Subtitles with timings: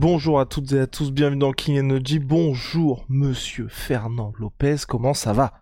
[0.00, 2.20] Bonjour à toutes et à tous, bienvenue dans King Energy.
[2.20, 5.60] Bonjour Monsieur Fernand Lopez, comment ça va?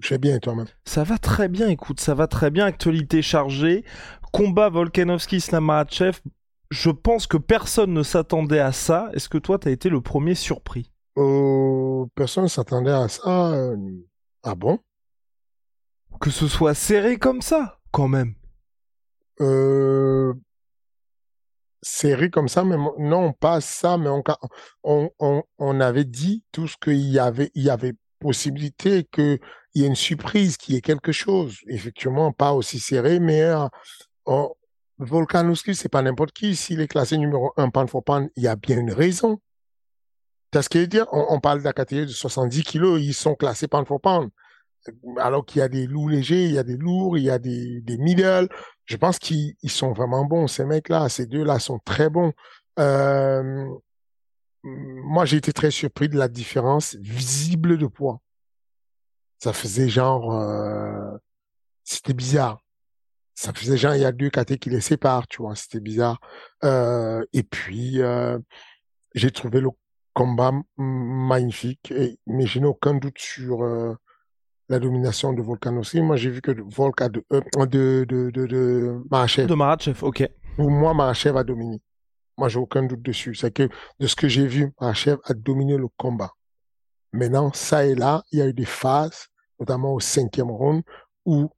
[0.00, 0.64] Je vais bien, et toi-même?
[0.86, 2.64] Ça va très bien, écoute, ça va très bien.
[2.64, 3.84] Actualité chargée,
[4.32, 6.20] combat Volkanovski Slamahachev.
[6.70, 9.10] Je pense que personne ne s'attendait à ça.
[9.12, 10.90] Est-ce que toi, t'as été le premier surpris?
[11.18, 13.52] Euh, personne ne s'attendait à ça.
[13.52, 13.76] euh,
[14.42, 14.78] Ah bon?
[16.18, 18.36] Que ce soit serré comme ça, quand même.
[19.42, 20.32] euh...
[21.88, 24.24] Série comme ça, mais non, pas ça, mais on,
[25.20, 29.38] on, on, avait dit tout ce qu'il y avait, il y avait possibilité qu'il
[29.76, 31.58] y ait une surprise, qu'il y ait quelque chose.
[31.68, 33.68] Effectivement, pas aussi serré, mais euh,
[34.26, 34.52] on-
[34.98, 36.56] Volkanovski, c'est pas n'importe qui.
[36.56, 39.40] S'il est classé numéro un pound for pound, il y a bien une raison.
[40.50, 41.06] T'as ce que je veux dire?
[41.12, 44.30] On, on parle catégorie de 70 kilos, ils sont classés pound for pound.
[45.18, 47.38] Alors qu'il y a des lourds légers, il y a des lourds, il y a
[47.38, 48.48] des, des middle.
[48.84, 51.08] Je pense qu'ils ils sont vraiment bons, ces mecs-là.
[51.08, 52.32] Ces deux-là sont très bons.
[52.78, 53.68] Euh,
[54.62, 58.20] moi, j'ai été très surpris de la différence visible de poids.
[59.38, 60.34] Ça faisait genre...
[60.34, 61.16] euh,
[61.84, 62.62] c'était bizarre.
[63.34, 65.54] Ça faisait genre, il y a deux catés qui les séparent, tu vois.
[65.54, 66.20] C'était bizarre.
[66.64, 68.00] Euh, et puis,
[69.14, 69.68] j'ai trouvé le
[70.14, 71.92] combat magnifique.
[72.26, 73.62] Mais je n'ai aucun doute sur
[74.68, 76.00] la domination de Volkanovski.
[76.00, 79.46] Moi, j'ai vu que Volk a de, euh, de, de, de, de Makhachev.
[79.46, 80.28] De Marachev, ok.
[80.56, 81.80] Pour moi, Makhachev a dominé.
[82.36, 83.34] Moi, j'ai aucun doute dessus.
[83.34, 83.68] C'est que
[83.98, 86.32] de ce que j'ai vu, Makhachev a dominé le combat.
[87.12, 89.28] Maintenant, ça et là, il y a eu des phases,
[89.58, 90.82] notamment au cinquième round,
[91.24, 91.48] où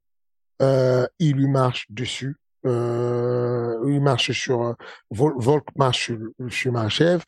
[0.62, 2.36] euh, il lui marche dessus.
[2.66, 4.72] Euh, il marche sur euh,
[5.10, 7.22] Vol Volk marche sur, sur Makhachev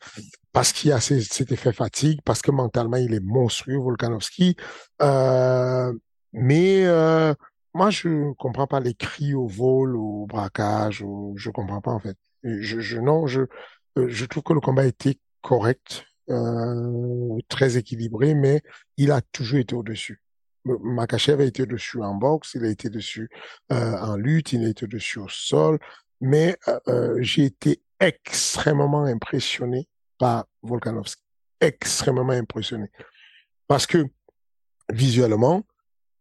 [0.51, 4.57] parce qu'il a cet effet fatigue, parce que mentalement il est monstrueux, Volkanovski.
[5.01, 5.93] Euh,
[6.33, 7.33] mais euh,
[7.73, 11.33] moi je comprends pas les cris au vol, au braquage, au...
[11.37, 12.17] je comprends pas en fait.
[12.43, 13.41] Je, je non, je
[13.97, 18.61] euh, je trouve que le combat était correct, euh, très équilibré, mais
[18.97, 20.21] il a toujours été au-dessus.
[20.21, 20.30] M-
[20.65, 23.29] Makhachev a été dessus en boxe, il a été dessus
[23.71, 25.79] euh, en lutte, il a été dessus au sol,
[26.19, 31.23] mais euh, euh, j'ai été extrêmement impressionné par Volkanovski,
[31.59, 32.91] extrêmement impressionné,
[33.67, 34.05] parce que
[34.91, 35.63] visuellement,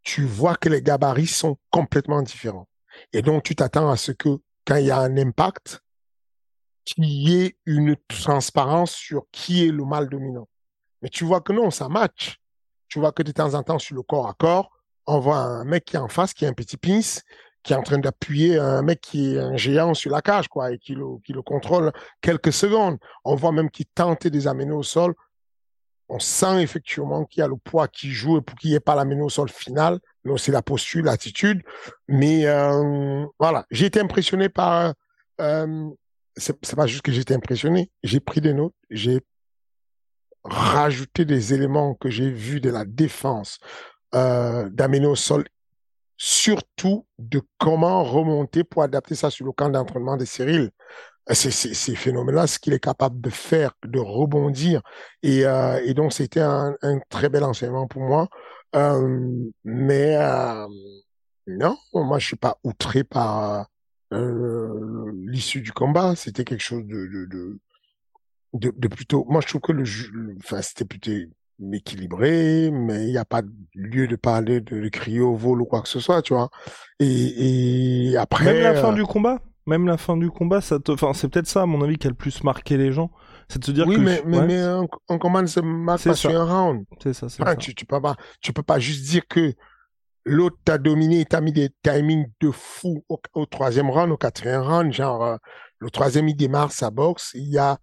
[0.03, 2.69] tu vois que les gabarits sont complètement différents,
[3.13, 4.31] et donc tu t'attends à ce que
[4.65, 5.83] quand il y a un impact,
[6.85, 10.49] qu'il y ait une transparence sur qui est le mal dominant.
[11.03, 12.40] Mais tu vois que non, ça match.
[12.91, 14.71] Tu vois que de temps en temps, sur le corps à corps,
[15.07, 17.23] on voit un mec qui est en face, qui est un petit pince,
[17.63, 20.73] qui est en train d'appuyer un mec qui est un géant sur la cage, quoi,
[20.73, 22.99] et qui le, contrôle quelques secondes.
[23.25, 25.15] On voit même qu'il tente de les amener au sol.
[26.09, 28.97] On sent effectivement qu'il y a le poids qui joue pour qu'il n'y ait pas
[28.97, 30.01] l'amener au sol final.
[30.25, 31.63] Mais c'est la posture, l'attitude.
[32.09, 34.95] Mais euh, voilà, j'ai été impressionné par...
[35.41, 35.89] Euh,
[36.37, 39.21] c'est pas juste que j'étais impressionné, j'ai pris des notes, j'ai
[40.45, 43.59] rajouté des éléments que j'ai vus de la défense,
[44.15, 45.45] euh, d'amener au sol,
[46.17, 50.71] surtout de comment remonter pour adapter ça sur le camp d'entraînement de Cyril.
[51.31, 54.83] Euh, c'est phénoménal ce qu'il est capable de faire, de rebondir.
[55.23, 58.29] Et, euh, et donc, c'était un, un très bel enseignement pour moi.
[58.77, 60.67] Euh, mais euh,
[61.47, 63.67] non, moi, je suis pas outré par
[64.13, 66.15] euh, l'issue du combat.
[66.17, 67.59] C'était quelque chose de, de, de,
[68.55, 69.25] de, de plutôt.
[69.29, 69.85] Moi, je trouve que le,
[70.39, 71.13] enfin, c'était plutôt
[71.73, 73.43] équilibré, mais il n'y a pas
[73.75, 76.51] lieu de parler de, de crier au vol ou quoi que ce soit, tu vois.
[76.99, 78.45] Et, et après.
[78.45, 79.41] Même la fin euh, du combat?
[79.67, 80.91] Même la fin du combat, ça te...
[80.91, 83.11] enfin, c'est peut-être ça, à mon avis, qui a le plus marqué les gens.
[83.49, 84.01] C'est de se dire oui, que...
[84.01, 86.31] mais, mais, ouais, mais un, un combat ne se marque C'est pas ça.
[86.31, 86.85] sur un round.
[87.03, 87.57] C'est ça, c'est Enfin, ça.
[87.57, 89.53] tu, tu peux pas, tu peux pas juste dire que
[90.25, 94.63] l'autre t'a dominé, t'a mis des timings de fou au, au troisième round, au quatrième
[94.63, 95.37] round, genre, euh,
[95.79, 97.79] le troisième, il démarre sa boxe, il y a,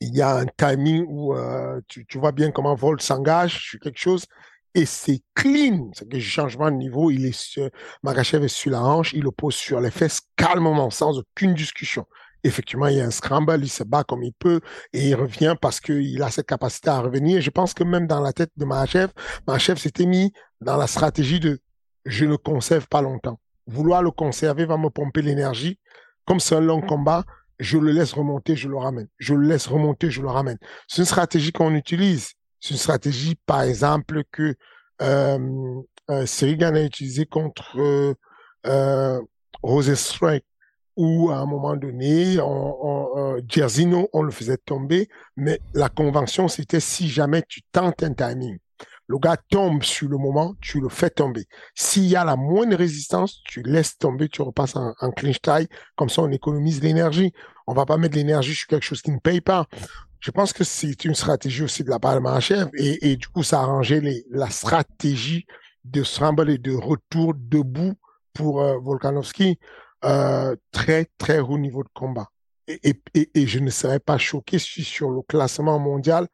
[0.00, 3.80] il y a un timing où euh, tu, tu vois bien comment Volt s'engage sur
[3.80, 4.26] quelque chose
[4.74, 5.90] et c'est clean.
[5.94, 7.68] C'est que changement de niveau, il est sur,
[8.02, 12.06] Makachev est sur la hanche, il le pose sur les fesses calmement, sans aucune discussion.
[12.44, 14.60] Effectivement, il y a un scramble, il se bat comme il peut
[14.92, 17.40] et il revient parce qu'il a cette capacité à revenir.
[17.40, 19.08] Je pense que même dans la tête de Mahachev,
[19.48, 21.58] Mahachev s'était mis dans la stratégie de
[22.04, 23.40] je ne conserve pas longtemps.
[23.66, 25.80] Vouloir le conserver va me pomper l'énergie.
[26.24, 27.24] Comme c'est un long combat,
[27.58, 29.08] je le laisse remonter, je le ramène.
[29.18, 30.58] Je le laisse remonter, je le ramène.
[30.86, 32.32] C'est une stratégie qu'on utilise.
[32.60, 34.54] C'est une stratégie, par exemple, que
[35.02, 35.38] euh,
[36.10, 38.14] euh, a utilisé contre euh,
[38.66, 40.44] euh, Strike,
[40.96, 43.36] où à un moment donné, on, on,
[44.12, 48.58] on le faisait tomber, mais la convention, c'était si jamais tu tentes un timing,
[49.08, 51.46] le gars tombe sur le moment, tu le fais tomber.
[51.74, 55.66] S'il y a la moindre résistance, tu laisses tomber, tu repasses en, clinch tie.
[55.96, 57.32] Comme ça, on économise l'énergie.
[57.66, 59.66] On va pas mettre l'énergie sur quelque chose qui ne paye pas.
[60.20, 63.42] Je pense que c'est une stratégie aussi de la part de Mahachev et, du coup,
[63.42, 65.46] ça a arrangé les, la stratégie
[65.84, 67.94] de Scramble et de retour debout
[68.34, 69.58] pour euh, Volkanovski.
[70.04, 72.28] Euh, très, très haut niveau de combat.
[72.68, 76.28] Et, et, et, je ne serais pas choqué si sur le classement mondial,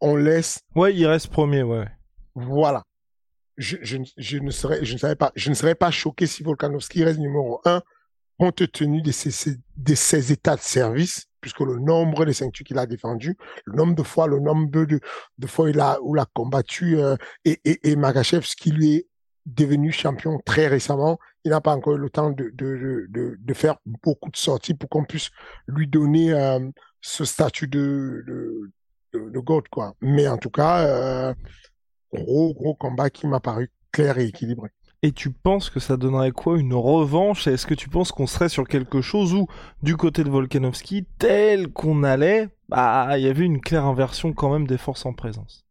[0.00, 0.60] on laisse.
[0.74, 1.86] Ouais, il reste premier, ouais.
[2.36, 2.84] Voilà.
[3.56, 4.50] Je, ne
[5.54, 7.80] serais, pas, choqué si Volkanovski reste numéro un,
[8.38, 12.84] compte tenu de ses, de états de service, puisque le nombre de ceintures qu'il a
[12.84, 16.98] défendu, le nombre de fois, le nombre de, fois il a, où il a combattu,
[16.98, 17.16] euh,
[17.46, 19.08] et, et, Magachev, ce qui lui est
[19.46, 24.36] devenu champion très récemment, il n'a pas encore eu le temps de, faire beaucoup de
[24.36, 25.30] sorties pour qu'on puisse
[25.66, 26.60] lui donner euh,
[27.00, 28.60] ce statut de
[29.14, 29.94] God, quoi.
[30.02, 31.34] Mais en tout cas, euh,
[32.12, 34.70] gros, gros combat qui m'a paru clair et équilibré.
[35.02, 37.46] Et tu penses que ça donnerait quoi Une revanche?
[37.46, 39.46] Est-ce que tu penses qu'on serait sur quelque chose où,
[39.82, 44.50] du côté de Volkanovski, tel qu'on allait, bah, il y avait une claire inversion quand
[44.50, 45.66] même des forces en présence?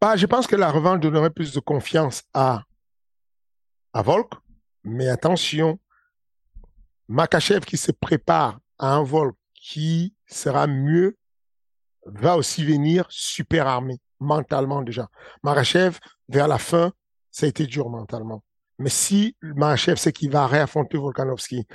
[0.00, 2.62] Bah, Je pense que la revanche donnerait plus de confiance à,
[3.92, 4.32] à Volk.
[4.84, 5.78] Mais attention,
[7.08, 11.18] Makachev qui se prépare à un Volk qui sera mieux
[12.06, 15.08] va aussi venir super armé mentalement déjà.
[15.42, 16.92] Marachev, vers la fin,
[17.30, 18.42] ça a été dur mentalement.
[18.78, 21.66] Mais si Marachev sait qu'il va réaffronter Volkanovski,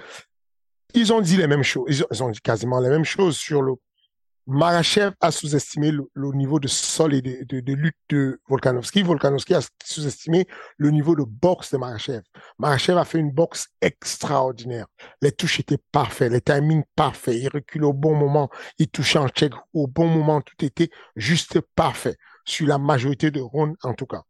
[0.94, 3.74] ils ont dit les mêmes choses, ils ont, dit quasiment les mêmes choses sur le,
[4.48, 9.02] Marachev a sous-estimé le, niveau de sol et de, lutte de Volkanovski.
[9.02, 10.48] Volkanovski a sous-estimé
[10.78, 12.22] le niveau de boxe de Marachev.
[12.60, 14.86] Marachev a fait une boxe extraordinaire.
[15.22, 17.36] Les touches étaient parfaites, les timings parfaits.
[17.36, 20.42] Il recule au bon moment, il touchait en check au bon moment.
[20.42, 22.16] Tout était juste parfait
[22.46, 24.24] sur la majorité de rounds en tout cas.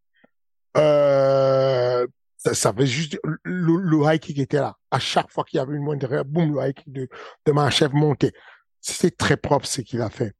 [0.77, 2.05] Euh,
[2.37, 4.75] ça, ça avait juste le, le, high kick était là.
[4.91, 7.07] À chaque fois qu'il y avait une moindre derrière, boum, le high kick de,
[7.45, 8.33] de montait.
[8.81, 10.33] C'est très propre ce qu'il a fait.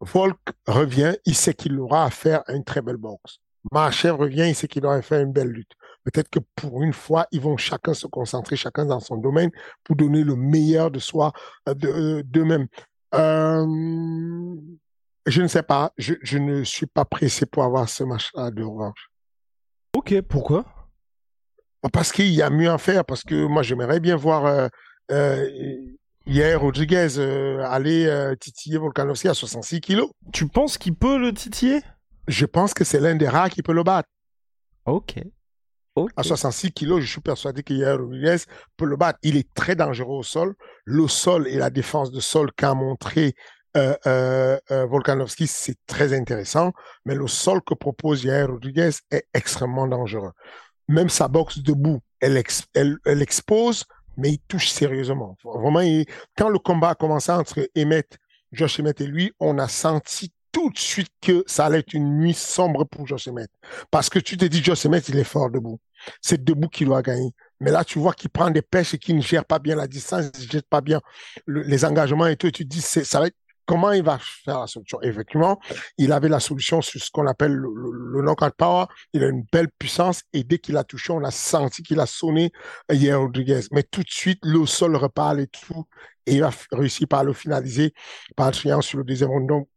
[0.00, 3.38] Volk revient, il sait qu'il aura à faire une très belle boxe.
[3.70, 5.72] Mahachev revient, il sait qu'il aura à faire une belle lutte.
[6.04, 9.50] Peut-être que pour une fois, ils vont chacun se concentrer, chacun dans son domaine,
[9.84, 11.32] pour donner le meilleur de soi,
[11.68, 12.66] euh, euh, d'eux-mêmes.
[13.14, 14.56] Euh,
[15.26, 18.62] je ne sais pas, je, je, ne suis pas pressé pour avoir ce match-là de
[18.62, 19.10] revanche.
[19.94, 20.64] Ok, pourquoi?
[21.92, 24.68] Parce qu'il y a mieux à faire, parce que moi j'aimerais bien voir euh,
[25.10, 25.48] euh,
[26.24, 30.08] Hier, Rodriguez euh, allait euh, titiller Volkanovski à 66 kilos.
[30.32, 31.80] Tu penses qu'il peut le titiller?
[32.28, 34.08] Je pense que c'est l'un des rares qui peut le battre.
[34.86, 35.16] Ok.
[36.16, 38.36] À 66 kilos, je suis persuadé que Yair Rodriguez
[38.76, 39.18] peut le battre.
[39.22, 40.54] Il est très dangereux au sol.
[40.84, 43.34] Le sol et la défense de sol qu'a montré
[43.76, 46.72] euh, euh, euh Volkanovski, c'est très intéressant.
[47.04, 50.32] Mais le sol que propose Yair Rodriguez est extrêmement dangereux.
[50.88, 52.42] Même sa boxe debout, elle,
[52.74, 53.84] elle, expose,
[54.16, 55.36] mais il touche sérieusement.
[55.44, 55.80] Vraiment,
[56.36, 58.18] quand le combat a commencé entre Emmett,
[58.52, 62.18] Josh Emmett et lui, on a senti tout de suite que ça allait être une
[62.18, 63.50] nuit sombre pour Josh Emmett.
[63.90, 65.80] Parce que tu te dis, Josh Emmett, il est fort debout.
[66.20, 67.32] C'est debout qu'il doit gagner.
[67.60, 69.86] Mais là, tu vois qu'il prend des pêches et qu'il ne gère pas bien la
[69.86, 71.00] distance, il ne gère pas bien
[71.46, 72.48] les engagements et tout.
[72.48, 75.58] Et tu te dis, ça va être comment il va faire la solution Effectivement,
[75.98, 78.86] il avait la solution sur ce qu'on appelle le, le, knockout power.
[79.12, 82.06] Il a une belle puissance et dès qu'il a touché, on a senti qu'il a
[82.06, 82.52] sonné
[82.90, 83.60] hier Rodriguez.
[83.72, 85.84] Mais tout de suite, le sol repart et tout.
[86.26, 87.94] Et il va réussir par le finaliser
[88.36, 89.48] par le triangle sur le deuxième round.
[89.48, 89.68] Donc,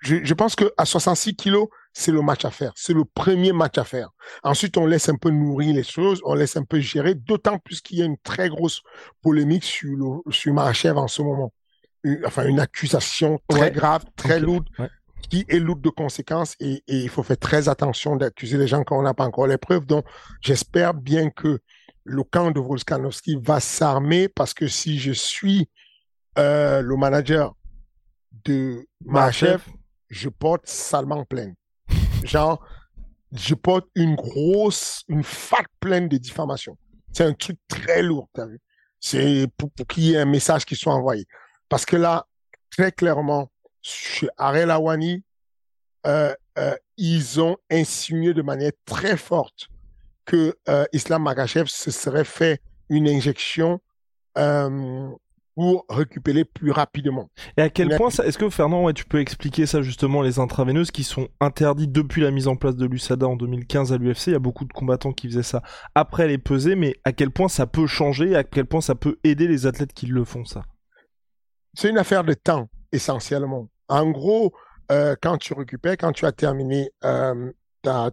[0.00, 2.72] je, je pense qu'à 66 kilos, c'est le match à faire.
[2.76, 4.10] C'est le premier match à faire.
[4.42, 7.80] Ensuite, on laisse un peu nourrir les choses, on laisse un peu gérer, d'autant plus
[7.80, 8.82] qu'il y a une très grosse
[9.22, 11.52] polémique sur, le, sur Marachev en ce moment
[12.04, 14.68] une, enfin une accusation très grave, très lourde,
[15.30, 18.84] qui est lourde de conséquences et, et, il faut faire très attention d'accuser les gens
[18.84, 19.86] quand on n'a pas encore les preuves.
[19.86, 20.04] Donc,
[20.40, 21.58] j'espère bien que
[22.04, 25.68] le camp de Volkanovski va s'armer parce que si je suis
[26.38, 27.54] euh, le manager
[28.44, 29.68] de ma chef,
[30.10, 31.54] je porte salement pleine.
[32.24, 32.64] Genre,
[33.32, 36.76] je porte une grosse, une fat pleine de diffamation.
[37.12, 38.60] C'est un truc très lourd, t'as vu
[39.00, 41.24] C'est pour, qu'il y ait un message qui soit envoyé.
[41.74, 42.28] Parce que là,
[42.70, 43.50] très clairement,
[43.82, 45.24] chez Arel Awani,
[46.06, 49.70] euh, euh, ils ont insinué de manière très forte
[50.24, 53.80] que euh, Islam Makachev se serait fait une injection
[55.56, 57.28] pour récupérer plus rapidement.
[57.56, 60.92] Et à quel point, est-ce que Fernand, ouais, tu peux expliquer ça justement, les intraveineuses
[60.92, 64.32] qui sont interdites depuis la mise en place de l'USADA en 2015 à l'UFC, il
[64.34, 65.60] y a beaucoup de combattants qui faisaient ça
[65.96, 69.18] après les pesées, mais à quel point ça peut changer, à quel point ça peut
[69.24, 70.62] aider les athlètes qui le font ça?
[71.74, 73.68] C'est une affaire de temps, essentiellement.
[73.88, 74.52] En gros,
[74.92, 77.50] euh, quand tu récupères, quand tu as terminé euh,
[77.82, 78.10] ta,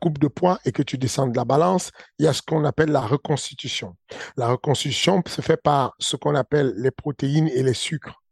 [0.00, 2.64] coupe de poids et que tu descends de la balance, il y a ce qu'on
[2.64, 3.96] appelle la reconstitution.
[4.36, 8.22] La reconstitution se fait par ce qu'on appelle les protéines et les sucres,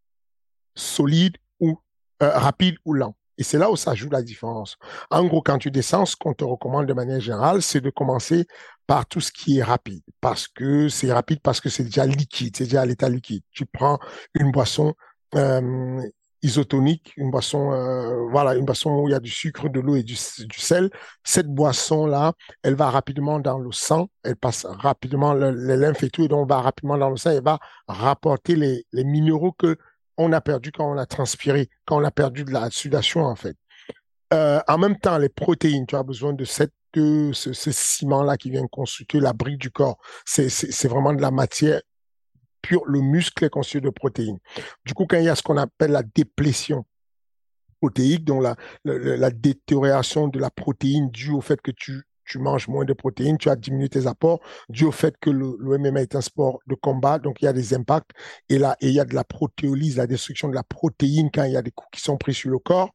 [0.75, 1.81] solides ou
[2.23, 3.17] euh, rapides ou lents.
[3.39, 4.77] Et c'est là où ça joue la différence.
[5.11, 8.47] En gros, quand tu descends, ce qu'on te recommande de manière générale, c'est de commencer
[8.87, 10.03] par tout ce qui est rapide.
[10.21, 13.43] Parce que c'est rapide, parce que c'est déjà liquide, c'est déjà à l'état liquide.
[13.53, 13.99] Tu prends
[14.35, 14.95] une boisson
[15.37, 16.03] euh,
[16.43, 19.95] isotonique, une boisson, euh, voilà, une boisson où il y a du sucre, de l'eau
[19.95, 20.91] et du, sel.
[21.23, 26.11] Cette boisson-là, elle va rapidement dans le sang, elle passe rapidement le, les lymphes et
[26.11, 29.77] tout, et donc va rapidement dans le sang, elle va rapporter les minéraux que
[30.19, 33.37] on a perdu quand on a transpiré, quand on a perdu de la sudation en
[33.37, 33.57] fait.
[34.35, 38.51] Euh, en même temps, les protéines, tu as besoin de cette de ce, ciment-là qui
[38.51, 39.99] vient constituer la brique du corps.
[40.25, 41.83] C'est vraiment de la matière
[42.63, 44.39] pur, le muscle est constitué de protéines.
[44.85, 46.85] Du coup, quand il y a ce qu'on appelle la déplétion
[47.81, 48.43] protéique, donc
[48.85, 53.39] la, détérioration de la protéine due au fait que tu, tu manges moins de protéines,
[53.39, 56.75] tu as diminué tes apports, dû au fait que le, MMA est un sport de
[56.75, 58.11] combat, donc il y a des impacts,
[58.49, 61.45] et là, et il y a de la protéolyse, la destruction de la protéine quand
[61.45, 62.91] il y a des coups qui sont pris sur le corps.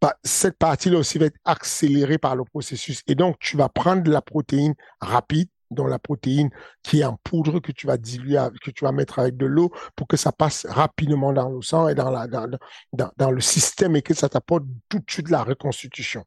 [0.00, 3.02] Bah, cette partie-là aussi va être accélérée par le processus.
[3.06, 6.50] Et donc, tu vas prendre de la protéine rapide, dans la protéine
[6.82, 9.72] qui est en poudre que tu vas diluer, que tu vas mettre avec de l'eau
[9.96, 12.48] pour que ça passe rapidement dans le sang et dans, la, dans,
[13.16, 16.24] dans le système et que ça t'apporte tout de suite la reconstitution.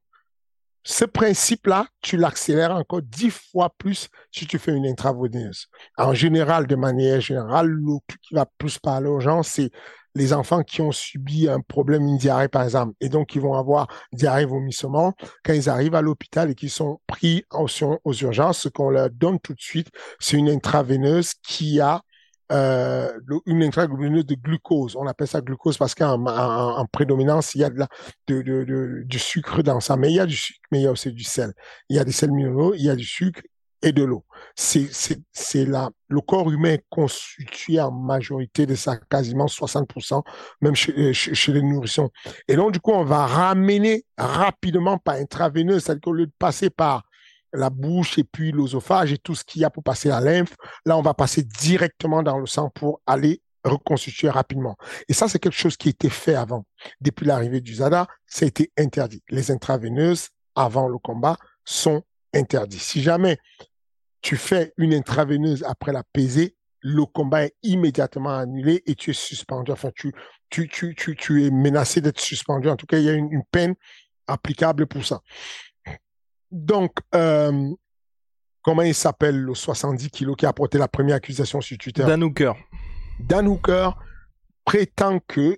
[0.90, 5.68] Ce principe-là, tu l'accélères encore dix fois plus si tu fais une intraveineuse.
[5.98, 9.70] En général, de manière générale, le qui va plus parler aux gens, c'est
[10.16, 13.56] les enfants qui ont subi un problème, une diarrhée par exemple, et donc qui vont
[13.56, 15.14] avoir diarrhée, vomissement,
[15.44, 19.42] quand ils arrivent à l'hôpital et qu'ils sont pris aux urgences, ce qu'on leur donne
[19.42, 19.90] tout de suite,
[20.22, 22.02] c'est une intraveineuse qui a
[22.52, 23.12] euh,
[23.46, 24.96] une intraveineuse de glucose.
[24.96, 29.62] On appelle ça glucose parce qu'en en, en prédominance, il y a de du sucre
[29.64, 29.98] dans ça.
[29.98, 31.54] Mais il y a du sucre, mais il y a aussi du sel.
[31.90, 33.42] Il y a des sels minéraux, il y a du sucre
[33.82, 34.26] et de l'eau.
[34.56, 40.24] C'est, là, le corps humain est constitué en majorité de ça, quasiment 60%,
[40.62, 42.10] même chez, chez, chez, les nourrissons.
[42.48, 46.70] Et donc, du coup, on va ramener rapidement par intraveineuse, c'est-à-dire qu'au lieu de passer
[46.70, 47.04] par
[47.54, 50.56] la bouche et puis l'osophage et tout ce qu'il y a pour passer la lymphe,
[50.86, 54.76] là, on va passer directement dans le sang pour aller reconstituer rapidement.
[55.08, 56.66] Et ça, c'est quelque chose qui était fait avant.
[57.02, 59.24] Depuis l'arrivée du ZADA, ça a été interdit.
[59.30, 62.80] Les intraveineuses, avant le combat, sont interdits.
[62.80, 63.38] Si jamais
[64.22, 66.04] tu fais une intraveineuse après la
[66.82, 69.72] le combat est immédiatement annulé et tu es suspendu.
[69.72, 70.14] Enfin, tu,
[70.50, 72.70] tu, tu, tu, tu es menacé d'être suspendu.
[72.70, 73.76] En tout cas, il y a une peine
[74.28, 75.22] applicable pour ça.
[76.52, 77.74] Donc, euh,
[78.62, 82.04] comment il s'appelle le 70 kilos qui a porté la première accusation sur Twitter?
[82.04, 82.54] Dan Hooker.
[83.20, 83.92] Dan Hooker
[84.66, 85.58] prétend que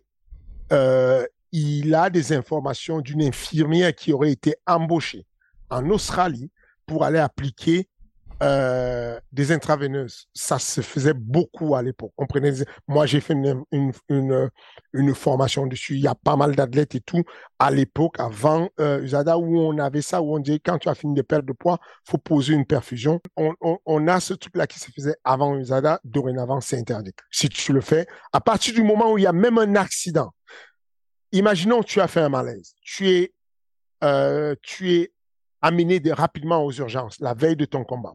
[0.71, 5.25] euh, il a des informations d'une infirmière qui aurait été embauchée
[5.69, 6.51] en Australie
[6.85, 7.87] pour aller appliquer
[8.41, 10.27] des intraveineuses.
[10.33, 12.13] Ça se faisait beaucoup à l'époque.
[12.17, 12.53] On prenait.
[12.87, 14.49] Moi, j'ai fait une, une,
[14.93, 15.95] une, formation dessus.
[15.95, 17.23] Il y a pas mal d'athlètes et tout
[17.59, 20.95] à l'époque, avant euh, USADA, où on avait ça, où on disait quand tu as
[20.95, 23.19] fini de perdre de poids, faut poser une perfusion.
[23.35, 25.99] On, a ce truc-là qui se faisait avant USADA.
[26.03, 27.11] Dorénavant, c'est interdit.
[27.31, 30.33] Si tu le fais, à partir du moment où il y a même un accident,
[31.31, 32.73] imaginons tu as fait un malaise.
[32.81, 33.33] Tu es,
[34.03, 34.55] euh,
[35.61, 38.13] amené de, rapidement aux urgences la veille de ton combat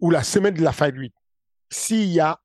[0.00, 1.14] ou la semaine de la week,
[1.70, 2.40] s'il y a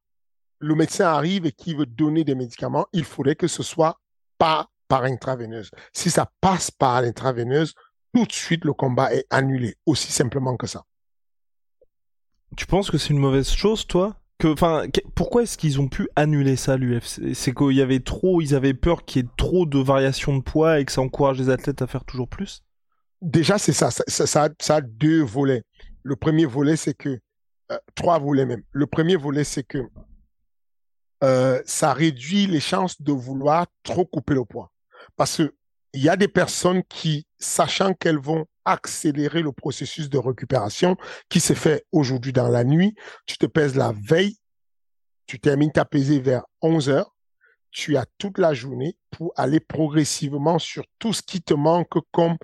[0.59, 3.99] le médecin arrive et qui veut donner des médicaments, il faudrait que ce soit
[4.37, 5.71] pas par intraveineuse.
[5.93, 7.73] Si ça passe par l'intraveineuse,
[8.13, 10.83] tout de suite le combat est annulé, aussi simplement que ça.
[12.57, 14.17] Tu penses que c'est une mauvaise chose, toi?
[14.43, 18.55] Enfin, pourquoi est-ce qu'ils ont pu annuler ça, l'UFC C'est qu'il y avait trop, ils
[18.55, 21.49] avaient peur qu'il y ait trop de variations de poids et que ça encourage les
[21.49, 22.63] athlètes à faire toujours plus?
[23.21, 23.91] Déjà, c'est ça.
[23.91, 25.63] Ça, ça, ça, ça a deux volets.
[26.03, 27.19] Le premier volet, c'est que
[27.71, 28.63] euh, trois volets même.
[28.71, 29.79] Le premier volet, c'est que
[31.23, 34.71] euh, ça réduit les chances de vouloir trop couper le poids.
[35.15, 35.53] Parce que
[35.93, 40.95] il y a des personnes qui, sachant qu'elles vont accélérer le processus de récupération
[41.27, 44.37] qui se fait aujourd'hui dans la nuit, tu te pèses la veille
[45.31, 47.15] tu termines ta pesée vers 11 heures,
[47.71, 52.35] tu as toute la journée pour aller progressivement sur tout ce qui te manque comme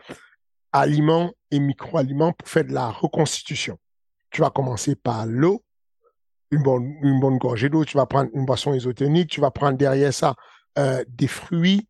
[0.72, 3.78] aliments et micro-aliments pour faire de la reconstitution.
[4.30, 5.64] Tu vas commencer par l'eau,
[6.52, 9.78] une bonne, une bonne gorgée d'eau, tu vas prendre une boisson isotonique, tu vas prendre
[9.78, 10.36] derrière ça
[10.78, 11.88] euh, des fruits,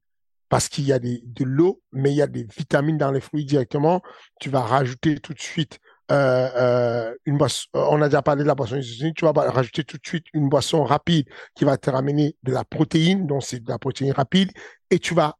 [0.49, 3.45] parce qu'il y a de l'eau, mais il y a des vitamines dans les fruits
[3.45, 4.01] directement.
[4.39, 5.79] Tu vas rajouter tout de suite
[6.09, 7.67] euh, euh, une boisson.
[7.73, 9.17] On a déjà parlé de la boisson isotonique.
[9.17, 12.63] Tu vas rajouter tout de suite une boisson rapide qui va te ramener de la
[12.63, 14.51] protéine, donc c'est de la protéine rapide,
[14.89, 15.37] et tu vas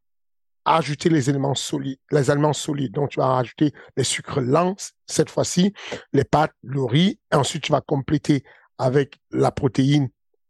[0.75, 2.93] ajouter les éléments solides, les aliments solides.
[2.93, 5.73] Donc, tu vas rajouter les sucres lents, cette fois-ci,
[6.13, 8.43] les pâtes, le riz, et ensuite tu vas compléter
[8.77, 10.09] avec la protéine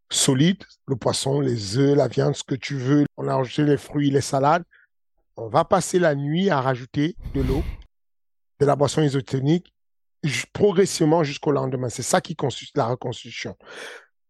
[0.10, 3.06] solide, le poisson, les œufs, la viande, ce que tu veux.
[3.18, 4.64] On a rajouté les fruits, les salades.
[5.36, 7.64] On va passer la nuit à rajouter de l'eau,
[8.60, 9.72] de la boisson isotonique,
[10.54, 11.90] progressivement jusqu'au lendemain.
[11.90, 13.56] C'est ça qui constitue la reconstitution.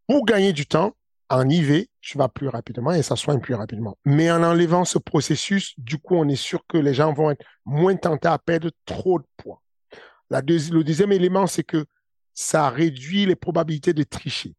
[0.08, 0.96] Pour gagner du temps,
[1.29, 3.98] en IV, tu vas plus rapidement et ça soigne plus rapidement.
[4.06, 7.44] Mais en enlevant ce processus, du coup, on est sûr que les gens vont être
[7.66, 9.62] moins tentés à perdre trop de poids.
[10.30, 11.86] La le deuxième élément, c'est que
[12.34, 14.56] ça réduit les probabilités de tricher.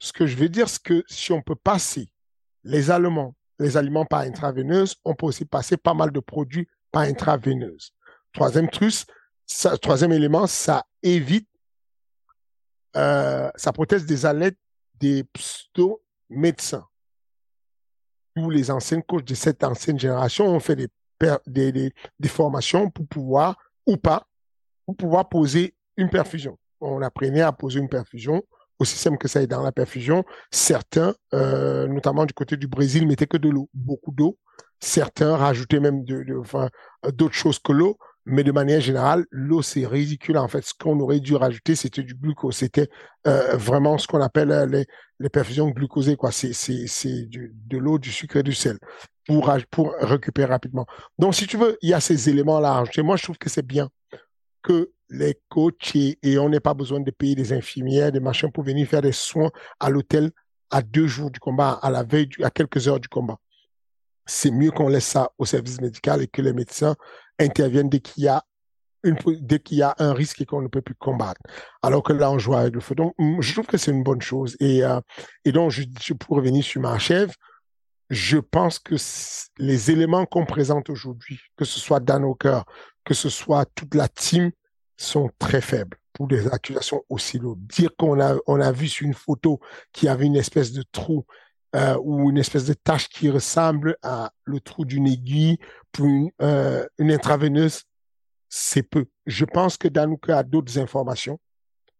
[0.00, 2.12] Ce que je veux dire, c'est que si on peut passer
[2.62, 7.04] les aliments, les aliments par intraveineuse, on peut aussi passer pas mal de produits par
[7.04, 7.94] intraveineuse.
[8.34, 8.92] Troisième truc,
[9.80, 11.48] troisième élément, ça évite,
[12.96, 14.58] euh, ça protège des alertes
[15.00, 15.24] des
[16.32, 16.86] pseudo-médecins.
[18.34, 20.88] Tous les anciennes coachs de cette ancienne génération ont fait des,
[21.46, 24.26] des, des formations pour pouvoir, ou pas,
[24.86, 26.58] pour pouvoir poser une perfusion.
[26.80, 28.42] On apprenait à poser une perfusion
[28.78, 30.24] aussi simple que ça est dans la perfusion.
[30.50, 34.38] Certains, euh, notamment du côté du Brésil, mettaient que de l'eau, beaucoup d'eau.
[34.80, 36.68] Certains rajoutaient même de, enfin,
[37.12, 37.96] d'autres choses que l'eau.
[38.24, 40.38] Mais de manière générale, l'eau, c'est ridicule.
[40.38, 42.56] En fait, ce qu'on aurait dû rajouter, c'était du glucose.
[42.56, 42.88] C'était
[43.26, 44.86] euh, vraiment ce qu'on appelle euh, les,
[45.18, 46.16] les perfusions glucosées.
[46.16, 46.30] Quoi.
[46.30, 48.78] C'est, de l'eau, du sucre et du sel
[49.26, 50.86] pour, pour récupérer rapidement.
[51.18, 52.84] Donc, si tu veux, il y a ces éléments-là.
[52.98, 53.88] Moi, je trouve que c'est bien
[54.62, 58.64] que les coachs et, on n'a pas besoin de payer des infirmières, des machins pour
[58.64, 60.30] venir faire des soins à l'hôtel
[60.70, 63.38] à deux jours du combat, à la veille, à quelques heures du combat.
[64.26, 66.96] C'est mieux qu'on laisse ça au service médical et que les médecins
[67.38, 68.28] interviennent dès qu'il y
[69.82, 71.40] a un risque et qu'on ne peut plus combattre.
[71.82, 72.94] Alors que là, on joue avec le feu.
[72.94, 74.56] Donc, je trouve que c'est une bonne chose.
[74.60, 75.00] Et, euh,
[75.46, 77.34] donc, je, pour revenir sur ma chèvre,
[78.10, 78.96] je pense que
[79.58, 82.64] les éléments qu'on présente aujourd'hui, que ce soit Dan Hawker,
[83.04, 84.52] que ce soit toute la team,
[84.96, 87.66] sont très faibles pour des accusations aussi lourdes.
[87.66, 89.60] Dire qu'on a, a vu sur une photo
[89.92, 91.24] qu'il y avait une espèce de trou
[91.74, 95.58] euh, ou une espèce de tache qui ressemble à le trou d'une aiguille
[95.90, 97.82] pour une, euh, une intraveineuse,
[98.48, 99.06] c'est peu.
[99.26, 101.38] Je pense que Danouka a d'autres informations.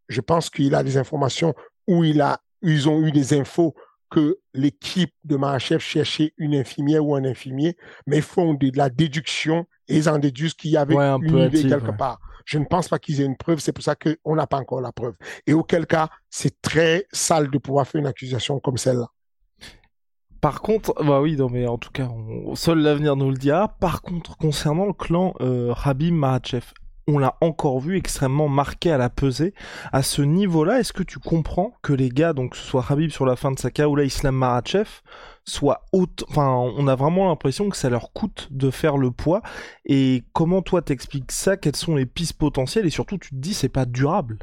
[0.08, 1.54] Je pense qu'il a des informations
[1.88, 3.74] où il a, ils ont eu des infos
[4.10, 8.90] que l'équipe de chef cherchait une infirmière ou un infirmier, mais ils font de la
[8.90, 12.20] déduction et ils en déduisent qu'il y avait une idée quelque part.
[12.44, 14.82] Je ne pense pas qu'ils aient une preuve, c'est pour ça qu'on n'a pas encore
[14.82, 15.16] la preuve.
[15.46, 19.08] Et auquel cas, c'est très sale de pouvoir faire une accusation comme celle-là.
[20.42, 22.08] Par contre, bah oui, non mais en tout cas,
[22.54, 23.68] seul l'avenir nous le dira.
[23.68, 26.64] Par contre, concernant le clan euh, Rabim Mahachev,
[27.06, 29.54] on l'a encore vu extrêmement marqué à la pesée.
[29.92, 33.10] À ce niveau-là, est-ce que tu comprends que les gars, donc que ce soit Habib
[33.10, 34.88] sur la fin de sa ou là Islam Marachev,
[35.44, 39.42] soient haute, enfin, on a vraiment l'impression que ça leur coûte de faire le poids.
[39.84, 41.56] Et comment toi t'expliques ça?
[41.56, 42.86] Quelles sont les pistes potentielles?
[42.86, 44.40] Et surtout, tu te dis, c'est pas durable.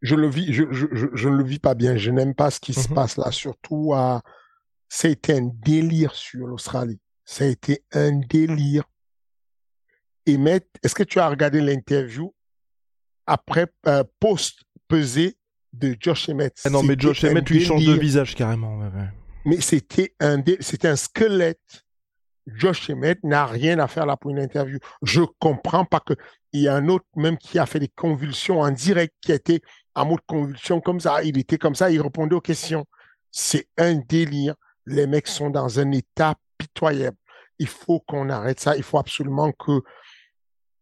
[0.00, 1.96] Je le vis, je, je, ne le vis pas bien.
[1.96, 2.94] Je n'aime pas ce qui se mhm.
[2.96, 3.30] passe là.
[3.30, 4.22] Surtout à,
[4.92, 7.00] ça a été un délire sur l'Australie.
[7.24, 8.84] Ça a été un délire
[10.26, 12.34] est-ce que tu as regardé l'interview
[13.26, 15.36] après euh, post-pesé
[15.72, 16.60] de Josh Emmett?
[16.64, 18.78] Ah Non, mais Josh Emmett lui change de visage carrément.
[19.44, 21.84] Mais c'était un, c'était un squelette.
[22.46, 24.78] Josh Emmett n'a rien à faire là pour une interview.
[25.02, 26.14] Je comprends pas que
[26.52, 29.36] il y a un autre même qui a fait des convulsions en direct, qui a
[29.36, 29.62] été
[29.94, 31.22] en mode convulsion comme ça.
[31.24, 32.84] Il était comme ça, il répondait aux questions.
[33.30, 34.54] C'est un délire.
[34.86, 37.16] Les mecs sont dans un état pitoyable.
[37.58, 38.76] Il faut qu'on arrête ça.
[38.76, 39.80] Il faut absolument que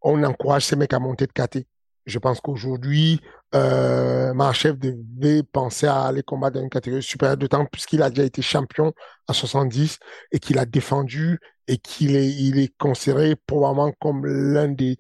[0.02, 1.66] on encourage ces mecs à monter de KT.
[2.06, 3.20] Je pense qu'aujourd'hui,
[3.54, 8.10] euh, chef devait penser à aller combattre dans une catégorie supérieure de temps puisqu'il a
[8.10, 8.92] déjà été champion
[9.28, 9.98] à 70
[10.32, 14.96] et qu'il a défendu et qu'il est, considéré probablement comme l'un des,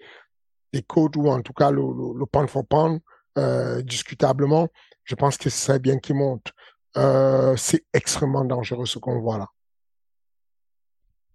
[0.72, 3.00] des codes ou en tout cas le, le, pound for pound,
[3.38, 4.68] euh, discutablement.
[5.04, 6.52] Je pense que ce serait bien qu'il monte.
[6.96, 9.48] Euh, c'est extrêmement dangereux ce qu'on voit là.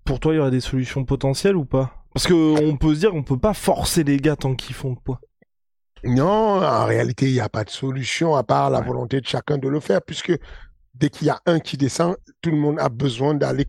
[0.04, 2.06] Pour toi, il y aurait des solutions potentielles ou pas?
[2.14, 5.00] Parce qu'on peut se dire qu'on peut pas forcer les gars tant qu'ils font de
[5.00, 5.20] poids.
[6.04, 9.58] Non, en réalité, il n'y a pas de solution à part la volonté de chacun
[9.58, 10.38] de le faire, puisque
[10.94, 13.66] dès qu'il y a un qui descend, tout le monde a besoin d'aller.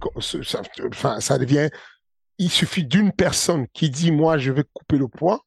[0.86, 1.70] Enfin, ça devient.
[2.38, 5.46] Il suffit d'une personne qui dit moi je vais couper le poids.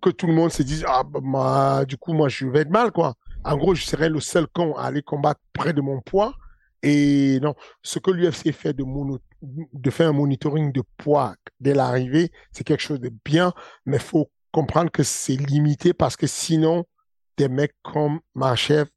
[0.00, 2.92] Que tout le monde se dise, ah, bah, du coup, moi, je vais être mal,
[2.92, 3.14] quoi.
[3.44, 6.34] En gros, je serais le seul con à aller combattre près de mon poids.
[6.82, 11.74] Et non, ce que l'UFC fait de, mono, de faire un monitoring de poids dès
[11.74, 13.52] l'arrivée, c'est quelque chose de bien,
[13.84, 16.84] mais faut comprendre que c'est limité parce que sinon,
[17.36, 18.88] des mecs comme Marchev,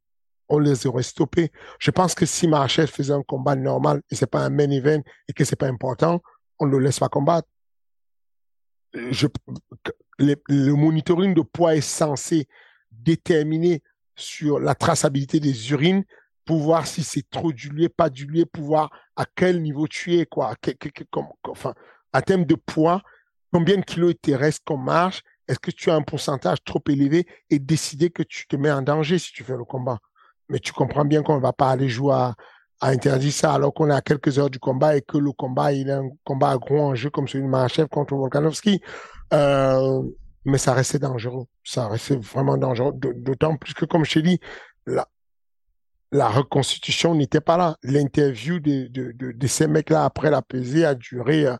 [0.49, 1.51] on les aurait stoppés.
[1.79, 5.01] Je pense que si Marchev faisait un combat normal et c'est pas un main event
[5.27, 6.21] et que c'est pas important,
[6.59, 7.47] on ne le laisse pas combattre.
[8.93, 9.27] Je,
[10.19, 12.47] le, monitoring de poids est censé
[12.91, 13.81] déterminer
[14.15, 16.03] sur la traçabilité des urines
[16.45, 20.25] pour voir si c'est trop dilué, pas dilué, pour voir à quel niveau tu es,
[20.25, 20.53] quoi.
[21.47, 21.73] enfin,
[22.11, 23.01] à terme de poids,
[23.51, 26.81] combien de kilos il te reste qu'on marche est-ce que tu as un pourcentage trop
[26.87, 29.99] élevé et décider que tu te mets en danger si tu fais le combat
[30.49, 32.35] Mais tu comprends bien qu'on ne va pas aller jouer à,
[32.89, 35.89] interdire ça alors qu'on est à quelques heures du combat et que le combat, il
[35.89, 38.81] est un combat à gros enjeu comme celui de Mahachev contre Volkanovski.
[39.33, 40.01] Euh,
[40.45, 41.45] mais ça restait dangereux.
[41.63, 42.91] Ça restait vraiment dangereux.
[42.93, 44.39] D'autant plus que, comme je dit,
[44.85, 45.07] la,
[46.11, 47.77] la reconstitution n'était pas là.
[47.83, 51.55] L'interview de, de, de, ces mecs-là après la pesée a duré euh,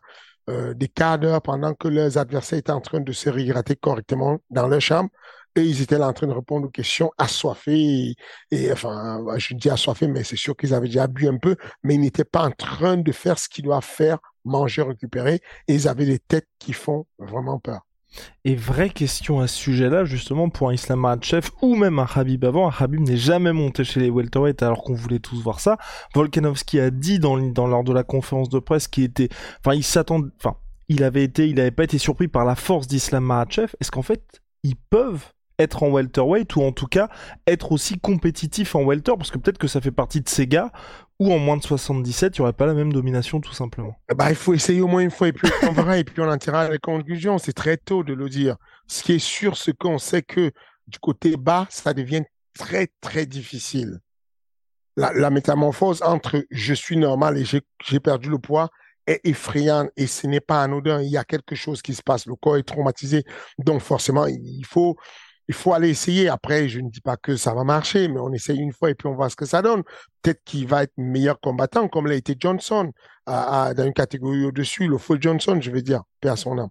[0.50, 4.38] euh, des quarts d'heure pendant que leurs adversaires étaient en train de se réhydrater correctement
[4.50, 5.10] dans leur chambre.
[5.56, 8.14] Et ils étaient là en train de répondre aux questions assoiffés.
[8.50, 11.94] Et, enfin, je dis assoiffés, mais c'est sûr qu'ils avaient déjà bu un peu, mais
[11.94, 15.40] ils n'étaient pas en train de faire ce qu'ils doivent faire, manger, récupérer.
[15.68, 17.82] Et ils avaient des têtes qui font vraiment peur.
[18.44, 22.44] Et vraie question à ce sujet-là, justement, pour un Islam Makhachev ou même un Habib
[22.44, 25.78] avant, un Habib n'est jamais monté chez les welterweight alors qu'on voulait tous voir ça.
[26.14, 29.28] Volkanovski a dit dans, dans lors de la conférence de presse qu'il était,
[29.64, 30.56] enfin, il s'attend, enfin,
[30.88, 33.72] il avait été, il n'avait pas été surpris par la force d'Islam Makhachev.
[33.80, 34.22] Est-ce qu'en fait,
[34.62, 37.08] ils peuvent être en welterweight ou en tout cas
[37.46, 40.72] être aussi compétitif en welter parce que peut-être que ça fait partie de ces gars
[41.20, 43.94] où en moins de 77 il n'y aurait pas la même domination tout simplement.
[44.14, 46.28] Bah, il faut essayer au moins une fois et puis on verra et puis on
[46.28, 47.38] à les conclusions.
[47.38, 48.56] C'est très tôt de le dire.
[48.86, 50.50] Ce qui est sûr, c'est qu'on sait que
[50.86, 52.24] du côté bas, ça devient
[52.58, 54.00] très très difficile.
[54.96, 58.70] La, la métamorphose entre je suis normal et j'ai perdu le poids
[59.06, 61.02] est effrayante et ce n'est pas anodin.
[61.02, 62.26] Il y a quelque chose qui se passe.
[62.26, 63.24] Le corps est traumatisé.
[63.58, 64.96] Donc forcément, il faut
[65.48, 66.28] il faut aller essayer.
[66.28, 68.94] Après, je ne dis pas que ça va marcher, mais on essaye une fois et
[68.94, 69.82] puis on voit ce que ça donne.
[70.22, 72.90] Peut-être qu'il va être meilleur combattant, comme l'a été Johnson,
[73.26, 76.70] dans une catégorie au-dessus, le faux Johnson, je vais dire, père son âme.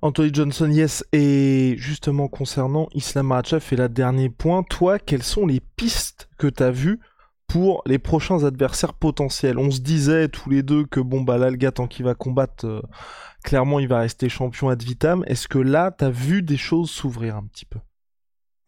[0.00, 1.04] Anthony Johnson, yes.
[1.12, 6.46] Et justement, concernant Islam Makhachev, et la dernier point, toi, quelles sont les pistes que
[6.46, 7.00] tu as vues
[7.48, 9.58] pour les prochains adversaires potentiels?
[9.58, 12.14] On se disait tous les deux que, bon, bah là, le gars, tant qu'il va
[12.14, 12.82] combattre, euh,
[13.42, 15.24] clairement, il va rester champion ad vitam.
[15.26, 17.80] Est-ce que là, tu as vu des choses s'ouvrir un petit peu?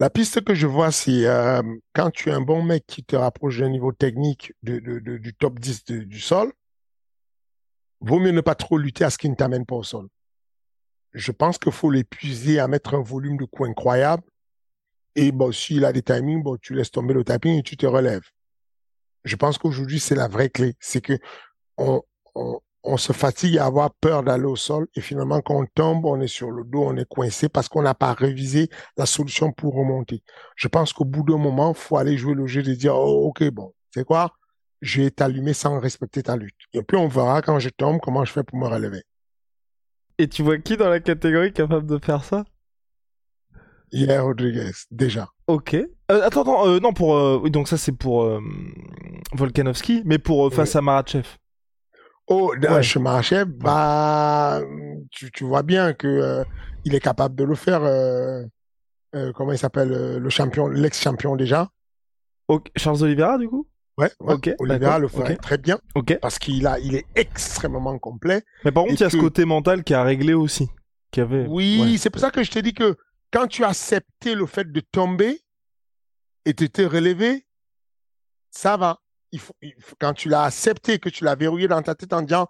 [0.01, 3.15] La piste que je vois, c'est euh, quand tu es un bon mec qui te
[3.17, 6.53] rapproche d'un niveau technique du top 10 du sol,
[8.01, 10.09] vaut mieux ne pas trop lutter à ce qui ne t'amène pas au sol.
[11.13, 14.23] Je pense qu'il faut l'épuiser à mettre un volume de coups incroyable.
[15.17, 17.85] Et bon, s'il a des timings, bon, tu laisses tomber le timing et tu te
[17.85, 18.31] relèves.
[19.25, 20.77] Je pense qu'aujourd'hui, c'est la vraie clé.
[20.81, 21.19] C'est que
[21.77, 22.03] on
[22.97, 26.27] se fatigue à avoir peur d'aller au sol et finalement quand on tombe, on est
[26.27, 30.23] sur le dos, on est coincé parce qu'on n'a pas révisé la solution pour remonter.
[30.57, 33.29] Je pense qu'au bout d'un moment, il faut aller jouer le jeu de dire oh,
[33.29, 34.33] ok bon, c'est quoi?
[34.81, 36.57] Je vais t'allumer sans respecter ta lutte.
[36.73, 39.03] Et puis on verra quand je tombe comment je fais pour me relever.
[40.17, 42.45] Et tu vois qui dans la catégorie capable de faire ça?
[43.93, 45.29] Yeah, Rodriguez, déjà.
[45.49, 45.75] Ok.
[45.75, 48.41] Euh, attends, attends, euh, non pour euh, oui donc ça c'est pour
[49.35, 51.27] Volkanovski, mais pour face à Marachev.
[52.31, 52.83] Oh, ouais.
[52.83, 54.61] chez bah,
[55.11, 56.45] tu, tu, vois bien que euh,
[56.85, 57.83] il est capable de le faire.
[57.83, 58.45] Euh,
[59.17, 61.69] euh, comment il s'appelle le champion, l'ex-champion déjà.
[62.77, 63.67] Charles Oliveira, du coup?
[63.99, 64.57] Ouais, ouais.
[64.61, 65.79] Oliveira le ferait très bien.
[66.23, 68.43] Parce qu'il a, il est extrêmement complet.
[68.65, 70.69] Mais par contre, il y a ce côté mental qui a réglé aussi.
[71.11, 71.47] Qui avait...
[71.49, 72.97] Oui, c'est pour ça que je te dis que
[73.33, 75.41] quand tu as accepté le fait de tomber
[76.45, 77.45] et de te relever,
[78.53, 79.01] ça va
[79.33, 79.55] il faut,
[80.01, 82.49] quand tu l'as accepté, que tu l'as verrouillé dans ta tête en disant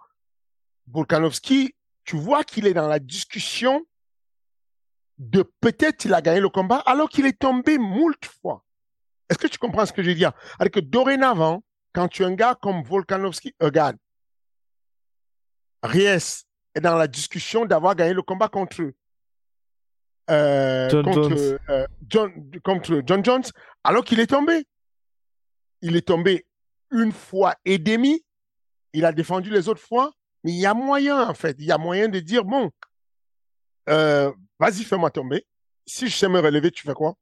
[0.87, 3.85] Volkanovski, tu vois qu'il est dans la discussion
[5.17, 8.65] de peut-être il a gagné le combat alors qu'il est tombé moult fois.
[9.29, 10.33] Est-ce que tu comprends ce que je veux dire?
[10.59, 11.63] Alors que dorénavant,
[11.93, 13.97] quand tu as un gars comme Volkanovski, regarde,
[15.83, 16.43] Ries
[16.75, 18.91] est dans la discussion d'avoir gagné le combat contre,
[20.29, 21.59] euh, John contre, Jones.
[21.69, 23.43] euh, John, contre John Jones,
[23.83, 24.65] alors qu'il est tombé.
[25.81, 26.45] Il est tombé
[26.91, 28.23] une fois et demi.
[28.93, 30.11] Il a défendu les autres fois.
[30.43, 31.55] Mais il y a moyen, en fait.
[31.59, 32.71] Il y a moyen de dire, bon,
[33.89, 35.45] euh, vas-y, fais-moi tomber.
[35.85, 37.15] Si je sais me relever, tu fais quoi?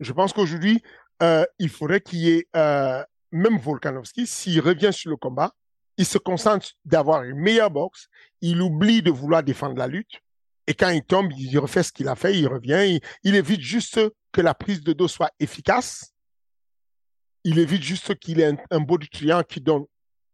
[0.00, 0.82] Je pense qu'aujourd'hui,
[1.22, 5.52] euh, il faudrait qu'il y ait, euh, même Volkanovski, s'il revient sur le combat,
[5.96, 8.08] il se concentre d'avoir une meilleure boxe,
[8.40, 10.20] il oublie de vouloir défendre la lutte,
[10.68, 14.00] et quand il tombe, il refait ce qu'il a fait, il revient, il évite juste
[14.30, 16.14] que la prise de dos soit efficace,
[17.44, 19.84] il évite juste qu'il ait un, un body triangle qui donne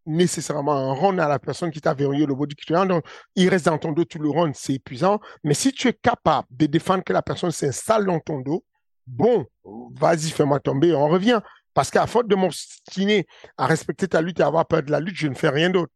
[0.07, 3.05] nécessairement un round à la personne qui t'a verrouillé le body triangle, donc
[3.37, 6.47] il reste dans ton dos tout le round, c'est épuisant, mais si tu es capable
[6.51, 8.65] de défendre que la personne s'installe dans ton dos,
[9.07, 9.47] bon,
[9.95, 11.41] vas-y, fais-moi tomber, on revient.
[11.73, 13.27] Parce qu'à faute de m'obstiner
[13.59, 15.71] à respecter ta lutte et à avoir peur de la lutte, je ne fais rien
[15.71, 15.93] d'autre.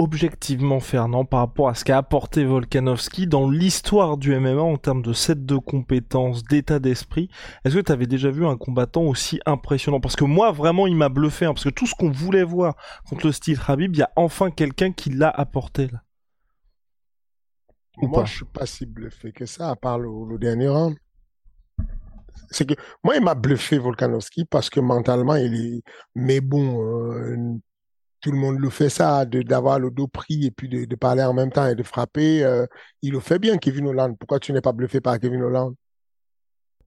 [0.00, 5.02] Objectivement, Fernand, par rapport à ce qu'a apporté Volkanovski dans l'histoire du MMA en termes
[5.02, 7.28] de set de compétences, d'état d'esprit,
[7.64, 9.98] est-ce que tu avais déjà vu un combattant aussi impressionnant?
[9.98, 12.76] Parce que moi, vraiment, il m'a bluffé, hein, parce que tout ce qu'on voulait voir
[13.10, 16.04] contre le style Habib, il y a enfin quelqu'un qui l'a apporté là.
[18.00, 20.96] Ou moi, je suis pas si bluffé que ça, à part le, le dernier round.
[22.52, 25.82] C'est que moi, il m'a bluffé Volkanovski parce que mentalement, il est.
[26.14, 27.58] Mais bon, euh,
[28.20, 30.96] tout le monde le fait ça, de d'avoir le dos pris et puis de, de
[30.96, 32.44] parler en même temps et de frapper.
[32.44, 32.66] euh,
[33.02, 34.16] il le fait bien, Kevin Holland.
[34.18, 35.74] Pourquoi tu n'es pas bluffé par Kevin Holland?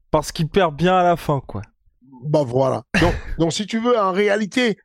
[0.09, 1.61] Parce qu'il perd bien à la fin, quoi.
[2.23, 2.83] Bah voilà.
[2.99, 4.77] Donc, donc si tu veux, en réalité,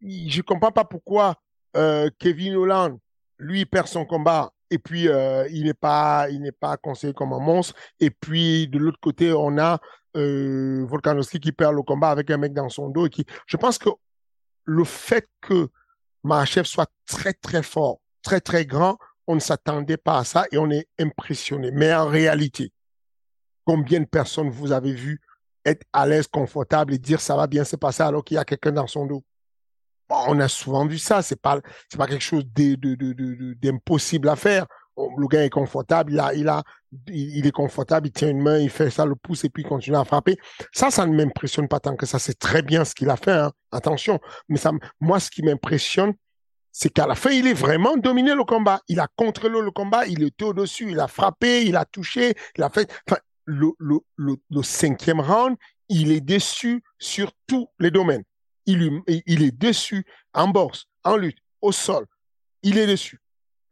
[0.00, 1.34] je comprends pas pourquoi
[1.76, 2.98] euh, Kevin Holland,
[3.38, 7.32] lui, perd son combat et puis euh, il n'est pas, il n'est pas conseillé comme
[7.32, 7.74] un monstre.
[8.00, 9.78] Et puis de l'autre côté, on a
[10.16, 13.56] euh, Volkanovski qui perd le combat avec un mec dans son dos et qui, je
[13.56, 13.90] pense que
[14.66, 15.70] le fait que
[16.22, 20.58] Mahachev soit très très fort, très très grand, on ne s'attendait pas à ça et
[20.58, 21.70] on est impressionné.
[21.70, 22.72] Mais en réalité,
[23.64, 25.20] combien de personnes vous avez vu
[25.64, 28.44] être à l'aise, confortable et dire ça va bien se passer alors qu'il y a
[28.44, 29.24] quelqu'un dans son dos?
[30.08, 34.66] On a souvent vu ça, c'est pas c'est pas quelque chose d'impossible à faire.
[34.96, 36.62] Le gars est confortable, il a, il a,
[37.08, 39.68] il est confortable, il tient une main, il fait ça, le pouce et puis il
[39.68, 40.38] continue à frapper.
[40.72, 42.18] Ça, ça ne m'impressionne pas tant que ça.
[42.18, 43.52] C'est très bien ce qu'il a fait, hein.
[43.72, 44.20] attention.
[44.48, 46.14] Mais ça, moi, ce qui m'impressionne,
[46.72, 48.80] c'est qu'à la fin, il est vraiment dominé le combat.
[48.88, 52.62] Il a contrôlé le combat, il était au-dessus, il a frappé, il a touché, il
[52.62, 52.90] a fait.
[53.08, 55.56] Enfin, le, le, le, le cinquième round,
[55.88, 58.24] il est déçu sur tous les domaines.
[58.66, 60.04] Il, il est déçu
[60.34, 62.06] en bourse, en lutte, au sol.
[62.62, 63.20] Il est déçu.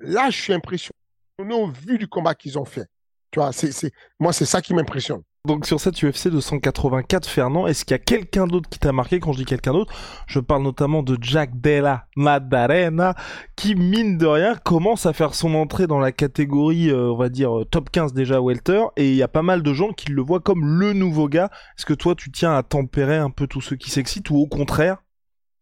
[0.01, 0.97] Là, je suis impressionné
[1.39, 2.87] au vu du combat qu'ils ont fait.
[3.31, 5.23] Tu vois, c'est, c'est, moi, c'est ça qui m'impressionne.
[5.47, 9.21] Donc sur cette UFC 284, Fernand, est-ce qu'il y a quelqu'un d'autre qui t'a marqué?
[9.21, 9.93] Quand je dis quelqu'un d'autre,
[10.27, 13.15] je parle notamment de Jack Della Maddalena,
[13.55, 17.29] qui mine de rien commence à faire son entrée dans la catégorie, euh, on va
[17.29, 20.13] dire, euh, top 15 déjà welter, et il y a pas mal de gens qui
[20.13, 21.51] le voient comme le nouveau gars.
[21.77, 24.47] Est-ce que toi tu tiens à tempérer un peu tous ceux qui s'excitent, ou au
[24.47, 25.03] contraire,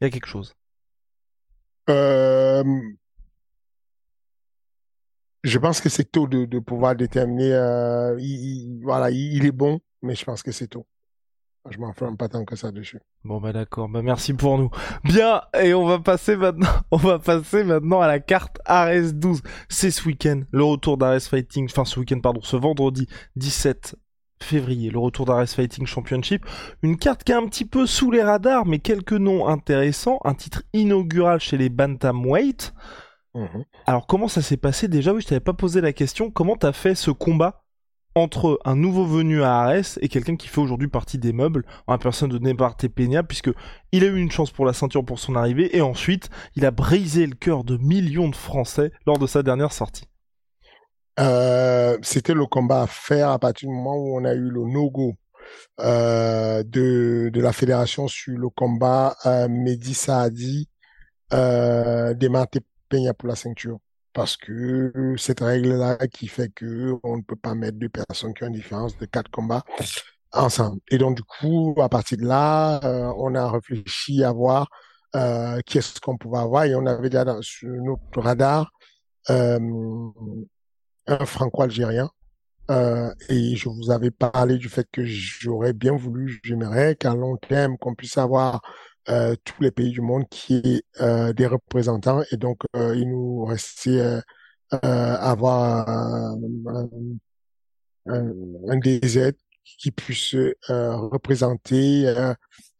[0.01, 0.55] il y a quelque chose?
[1.91, 2.63] Euh,
[5.43, 7.53] je pense que c'est tôt de, pouvoir déterminer.
[7.53, 10.87] euh, il, il- voilà, il, est bon, mais je pense que c'est tôt.
[11.71, 12.99] Je m'enflamme pas tant que ça dessus.
[13.23, 14.69] Bon bah d'accord, bah merci pour nous.
[15.05, 19.43] Bien, et on va passer maintenant, on va passer maintenant à la carte Ares 12.
[19.69, 23.95] C'est ce week-end, le retour d'Ares Fighting, enfin ce week-end pardon, ce vendredi 17
[24.43, 26.45] février, le retour d'Ares Fighting Championship.
[26.83, 30.19] Une carte qui est un petit peu sous les radars, mais quelques noms intéressants.
[30.25, 32.75] Un titre inaugural chez les Bantamweight.
[33.35, 33.65] Mhm.
[33.87, 35.13] Alors comment ça s'est passé déjà?
[35.13, 36.31] Oui, je t'avais pas posé la question.
[36.31, 37.65] Comment t'as fait ce combat
[38.15, 41.93] entre un nouveau venu à Ares et quelqu'un qui fait aujourd'hui partie des meubles, en
[41.93, 43.51] la personne de Nebarte Peña, puisque
[43.91, 46.71] il a eu une chance pour la ceinture pour son arrivée et ensuite il a
[46.71, 50.05] brisé le cœur de millions de Français lors de sa dernière sortie.
[51.21, 54.65] Euh, c'était le combat à faire à partir du moment où on a eu le
[54.67, 55.15] no-go
[55.81, 60.69] euh, de, de la fédération sur le combat euh, Mehdi Saadi
[61.33, 62.59] euh, Demarte
[63.19, 63.79] Pour la ceinture.
[64.13, 68.45] Parce que cette règle-là qui fait que on ne peut pas mettre deux personnes qui
[68.45, 69.65] ont une différence de quatre combats
[70.33, 70.81] ensemble.
[70.91, 74.69] Et donc, du coup, à partir de là, euh, on a réfléchi à voir
[75.17, 78.71] euh, qui est-ce qu'on pouvait avoir et on avait déjà sur notre radar
[79.31, 79.59] euh,
[81.07, 82.11] un franco-algérien.
[82.71, 87.37] Euh, et je vous avais parlé du fait que j'aurais bien voulu, j'aimerais qu'à long
[87.37, 88.63] terme, qu'on puisse avoir
[89.09, 92.23] euh, tous les pays du monde qui aient euh, des représentants.
[92.31, 94.21] Et donc, euh, il nous restait euh,
[94.73, 96.39] avoir un,
[98.07, 98.33] un,
[98.69, 98.81] un,
[99.65, 100.35] qui puisse
[100.69, 102.09] représenter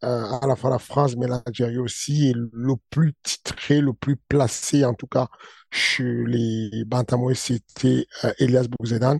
[0.01, 4.83] à la fois la France, mais l'Algérie aussi, et le plus titré, le plus placé,
[4.85, 5.27] en tout cas,
[5.71, 8.05] chez les Bantamouais, c'était
[8.37, 9.19] Elias Bouzedan.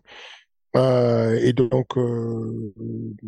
[0.76, 2.74] Euh, et donc, euh,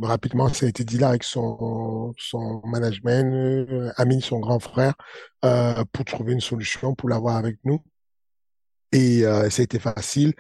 [0.02, 3.34] rapidement, ça a été dit là avec son, son management,
[3.70, 4.96] euh, Amine, son grand frère,
[5.44, 7.84] euh, pour trouver une solution, pour l'avoir avec nous.
[8.92, 10.34] Et euh, ça a été facile.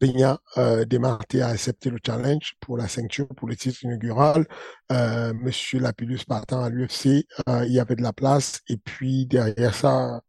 [0.00, 4.46] Peña euh, Desmarté a accepté le challenge pour la ceinture, pour le titre inaugural.
[4.90, 7.26] Monsieur Lapillus partant à l'UFC,
[7.66, 8.62] il y avait de la place.
[8.68, 10.20] Et puis derrière ça,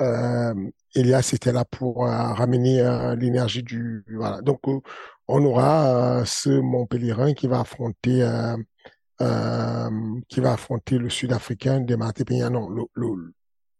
[0.00, 0.54] euh,
[0.94, 4.40] Elias était là pour euh, ramener euh, l'énergie du voilà.
[4.42, 4.80] Donc euh,
[5.28, 8.28] on aura ce Montpellierin qui va affronter
[10.28, 12.50] qui va affronter le Sud-Africain de Peña.
[12.50, 13.32] Non, le, le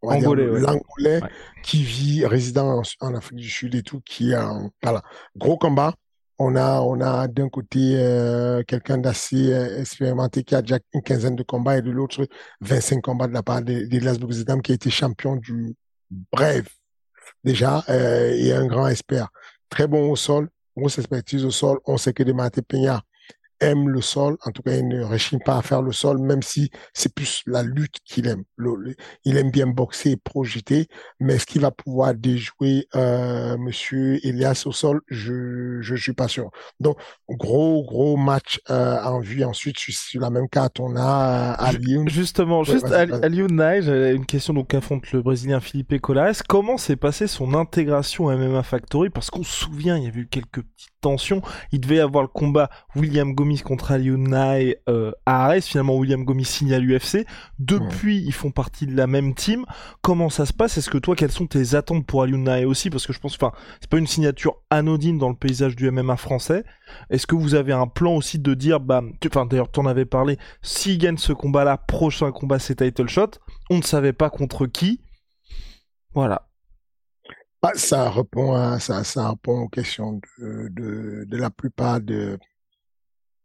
[0.03, 1.21] l'Angolais
[1.63, 5.03] qui vit résident en, Afrique du Sud et tout, qui est un voilà
[5.37, 5.95] gros combat.
[6.39, 7.97] On a on a d'un côté
[8.69, 12.27] quelqu'un d'assez expérimenté qui a déjà une quinzaine de combats et de l'autre
[12.61, 15.75] 25 combats de la part d'Elias Bouzidam qui a été champion du
[16.11, 16.67] bref
[17.45, 19.29] déjà, euh, et un grand expert.
[19.69, 21.79] Très bon au sol, grosse expertise au sol.
[21.87, 23.03] On sait que Desmarté Peña
[23.61, 24.37] aime le sol.
[24.45, 27.43] En tout cas, il ne réchigne pas à faire le sol, même si c'est plus
[27.47, 28.45] la lutte qu'il aime.
[28.57, 28.95] Le,
[29.25, 34.65] il aime bien boxer et projeter, mais est-ce qu'il va pouvoir déjouer euh, Monsieur Elias
[34.67, 35.01] au sol?
[35.09, 36.51] Je je suis pas sûr.
[36.81, 39.45] Donc gros gros match euh, en vue.
[39.45, 42.09] Ensuite, sur la même carte, on a euh, Alioun.
[42.09, 46.43] Justement, juste Alioun Naï, j'avais une question donc affronte le Brésilien Philippe Colares.
[46.49, 49.11] Comment s'est passée son intégration à MMA Factory?
[49.11, 51.43] Parce qu'on se souvient, il y a eu quelques petites tensions.
[51.73, 55.67] Il devait avoir le combat William Gomis contre Aliounai euh, à Arès.
[55.67, 57.27] Finalement, William Gomis signe à l'UFC.
[57.59, 59.65] Depuis, ils font partie de la même team.
[60.03, 60.79] Comment ça se passe?
[60.79, 62.91] Est-ce que toi, quelles sont tes attentes pour Aliounai aussi?
[62.91, 66.17] Parce que je pense, enfin, c'est pas une signature anodine dans le paysage du MMA
[66.17, 66.65] français.
[67.11, 70.39] Est-ce que vous avez un plan aussi de dire, bah, enfin, d'ailleurs, t'en avais parlé,
[70.63, 73.31] s'il gagne ce combat-là, prochain combat, c'est title shot.
[73.69, 75.01] On ne savait pas contre qui.
[76.15, 76.47] Voilà.
[77.63, 82.39] Bah, ça répond à ça, ça répond aux questions de, de, de la plupart de.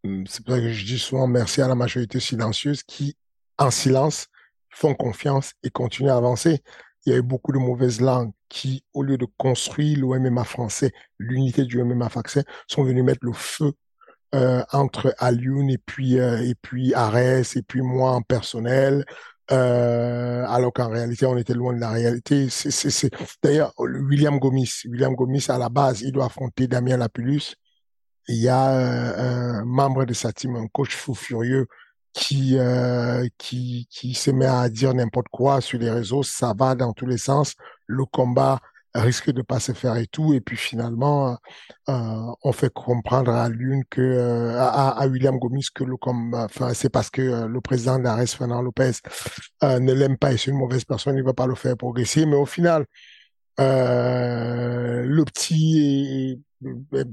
[0.06, 3.18] Hum, c'est pour ça que je dis souvent merci à la majorité silencieuse qui,
[3.58, 4.28] en silence,
[4.70, 6.62] font confiance et continuent à avancer.
[7.06, 10.44] Il y a eu beaucoup de mauvaises langues qui, au lieu de construire le MMA
[10.44, 13.74] français, l'unité du MMA français, sont venus mettre le feu
[14.36, 19.06] euh, entre Alioun et puis euh, et puis Arès et puis moi en personnel
[19.52, 22.50] euh, alors qu'en réalité, on était loin de la réalité.
[22.50, 23.10] C'est,
[23.44, 27.56] D'ailleurs, William Gomis, William Gomis, à la base, il doit affronter Damien Lapulus.
[28.28, 31.68] Il y a euh, un membre de sa team, un coach fou furieux,
[32.14, 36.24] qui, euh, qui, qui se met à dire n'importe quoi sur les réseaux.
[36.24, 37.56] Ça va dans tous les sens.
[37.88, 38.60] Le combat
[38.96, 40.34] risque de pas se faire et tout.
[40.34, 41.38] Et puis finalement,
[41.90, 46.34] euh, on fait comprendre à l'une que euh, à, à, William Gomis que le comme
[46.34, 48.92] enfin c'est parce que euh, le président d'Ares Fernand Lopez
[49.64, 52.26] euh, ne l'aime pas et c'est une mauvaise personne, il va pas le faire progresser.
[52.26, 52.86] Mais au final,
[53.58, 56.38] le petit
[56.94, 57.08] est,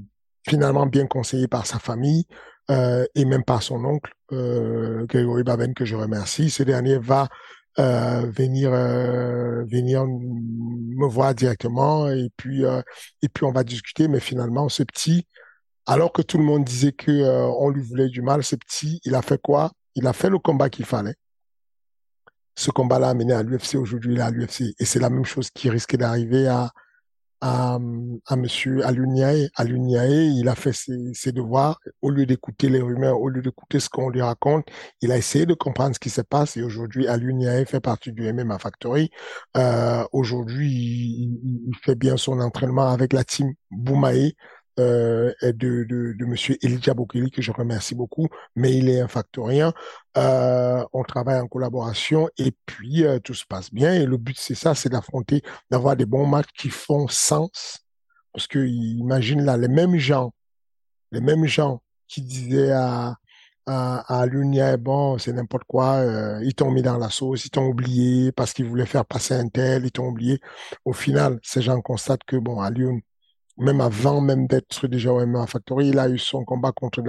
[0.47, 2.25] finalement bien conseillé par sa famille.
[2.69, 6.49] et même par son oncle, Grégory Baben, que je remercie.
[6.49, 7.27] Ce dernier va
[7.79, 12.83] euh, venir euh, venir me voir directement et puis euh,
[13.23, 15.25] et puis on va discuter mais finalement ce petit
[15.87, 17.11] alors que tout le monde disait que
[17.57, 19.71] on lui voulait du mal ce petit il a fait quoi?
[19.95, 21.15] Il a fait le combat qu'il fallait
[22.55, 25.25] ce combat-là a mené à l'UFC aujourd'hui il est à l'UFC et c'est la même
[25.25, 26.69] chose qui risquait d'arriver à
[27.43, 27.77] à,
[28.27, 29.49] à Monsieur Aluniae.
[29.55, 31.79] Aluniae, il a fait ses, devoirs.
[32.01, 34.65] Au lieu d'écouter les rumeurs, au lieu d'écouter ce qu'on lui raconte,
[35.01, 36.55] il a essayé de comprendre ce qui se passe.
[36.55, 39.11] Et aujourd'hui, Aluniae fait partie du MMA Factory.
[39.57, 44.31] Euh, aujourd'hui, il, il, fait bien son entraînement avec la team Boumae
[44.79, 46.93] euh, de, de, de Monsieur Elijah
[47.31, 49.73] que je remercie beaucoup, mais il est un factorien.
[50.17, 53.93] Euh, on travaille en collaboration et puis euh, tout se passe bien.
[53.93, 57.79] Et le but, c'est ça, c'est d'affronter, d'avoir des bons matchs qui font sens.
[58.33, 60.33] Parce que imagine là, les mêmes gens,
[61.11, 63.15] les mêmes gens qui disaient à,
[63.65, 67.49] à, à Lunia, bon, c'est n'importe quoi, euh, ils t'ont mis dans la sauce, ils
[67.49, 70.39] t'ont oublié parce qu'ils voulaient faire passer un tel, ils t'ont oublié.
[70.85, 72.69] Au final, ces gens constatent que, bon, à
[73.57, 77.01] même avant même d'être déjà au MMA Factory, il a eu son combat contre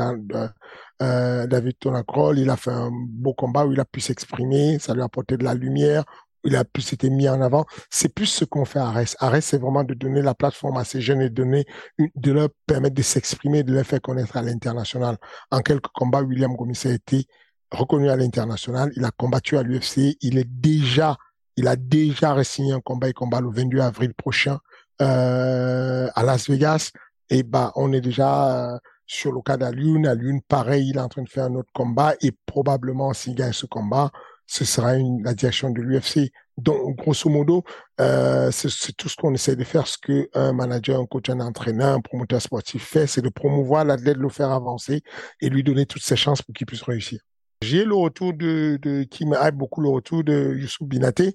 [1.02, 2.38] euh, David Tonacrol.
[2.38, 5.36] Il a fait un beau combat où il a pu s'exprimer, ça lui a apporté
[5.36, 6.04] de la lumière,
[6.44, 7.64] il a pu s'être mis en avant.
[7.90, 9.16] C'est plus ce qu'on fait à Arès.
[9.20, 13.02] Arès, c'est vraiment de donner la plateforme à ces jeunes et de leur permettre de
[13.02, 15.16] s'exprimer, de les faire connaître à l'international.
[15.50, 17.26] En quelques combats, William Gomis a été
[17.70, 18.92] reconnu à l'international.
[18.96, 20.16] Il a combattu à l'UFC.
[20.20, 21.16] Il est déjà,
[21.56, 23.08] il a déjà signé un combat.
[23.08, 24.58] Il combat le 22 avril prochain
[24.98, 26.92] à Las Vegas,
[27.30, 30.06] et bah on est déjà sur le cas d'Alune.
[30.06, 33.52] Alune, pareil, il est en train de faire un autre combat et probablement s'il gagne
[33.52, 34.10] ce combat,
[34.46, 36.30] ce sera une, la direction de l'UFC.
[36.56, 37.64] Donc, grosso modo,
[38.00, 39.86] euh, c'est tout ce qu'on essaie de faire.
[39.86, 44.16] Ce qu'un manager, un coach, un entraîneur, un promoteur sportif fait, c'est de promouvoir l'athlète,
[44.18, 45.02] de le faire avancer
[45.40, 47.20] et lui donner toutes ses chances pour qu'il puisse réussir.
[47.62, 48.78] J'ai le retour de,
[49.10, 51.34] qui me hype beaucoup, le retour de Youssouf Binaté,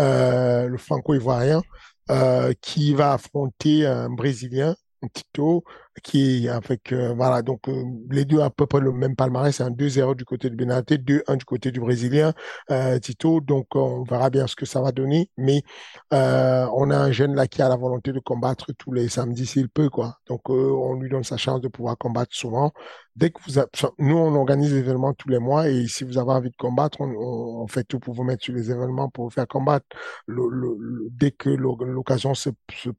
[0.00, 1.62] euh, le franco-ivoirien, euh,
[2.60, 5.64] qui va affronter un Brésilien, un Tito,
[6.02, 9.62] qui avec euh, voilà donc euh, les deux à peu près le même palmarès c'est
[9.62, 12.32] un 2-0 du côté de Benaté 2-1 du côté du brésilien
[12.70, 13.40] euh, Tito.
[13.40, 15.30] Donc on verra bien ce que ça va donner.
[15.36, 15.62] Mais
[16.10, 19.68] on a un jeune là qui a la volonté de combattre tous les samedis s'il
[19.68, 20.18] peut quoi.
[20.26, 22.72] Donc on lui donne sa chance de pouvoir combattre souvent.
[23.16, 23.60] Dès que vous
[23.98, 27.00] nous on organise des événements tous les mois et si vous avez envie de combattre
[27.00, 29.86] on, fait tout pour vous mettre sur les événements pour vous faire combattre.
[30.28, 32.50] Dès que l'occasion se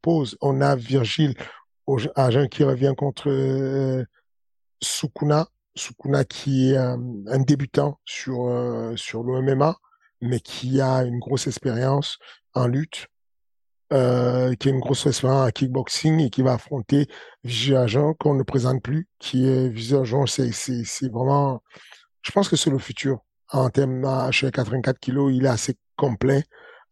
[0.02, 1.36] pose on a Virgile
[2.16, 4.04] agent qui revient contre euh,
[4.82, 5.48] Sukuna.
[5.76, 7.00] Sukuna qui est un,
[7.39, 9.78] débutant sur, euh, sur le MMA,
[10.22, 12.18] mais qui a une grosse expérience
[12.54, 13.08] en lutte,
[13.94, 17.08] euh, qui a une grosse expérience en kickboxing et qui va affronter
[17.44, 21.64] Vigé Agent qu'on ne présente plus, qui est Vigé Agent, c'est, c'est, c'est vraiment,
[22.22, 23.20] je pense que c'est le futur.
[23.50, 26.44] En termes, chez 84 kilos, il est assez complet,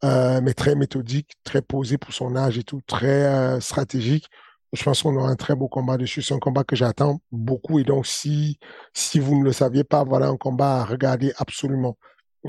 [0.03, 4.29] euh, mais très méthodique, très posé pour son âge et tout, très stratégique
[4.73, 6.21] je pense qu'on aura un très beau combat dessus.
[6.21, 7.79] C'est un combat que j'attends beaucoup.
[7.79, 8.59] Et donc, si,
[8.93, 11.97] si vous ne le saviez pas, voilà un combat à regarder absolument.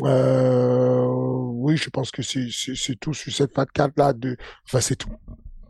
[0.03, 2.49] Euh, oui, je pense que c'est,
[3.01, 4.13] tout sur cette Fat 4 là.
[4.13, 5.11] De, enfin, c'est tout.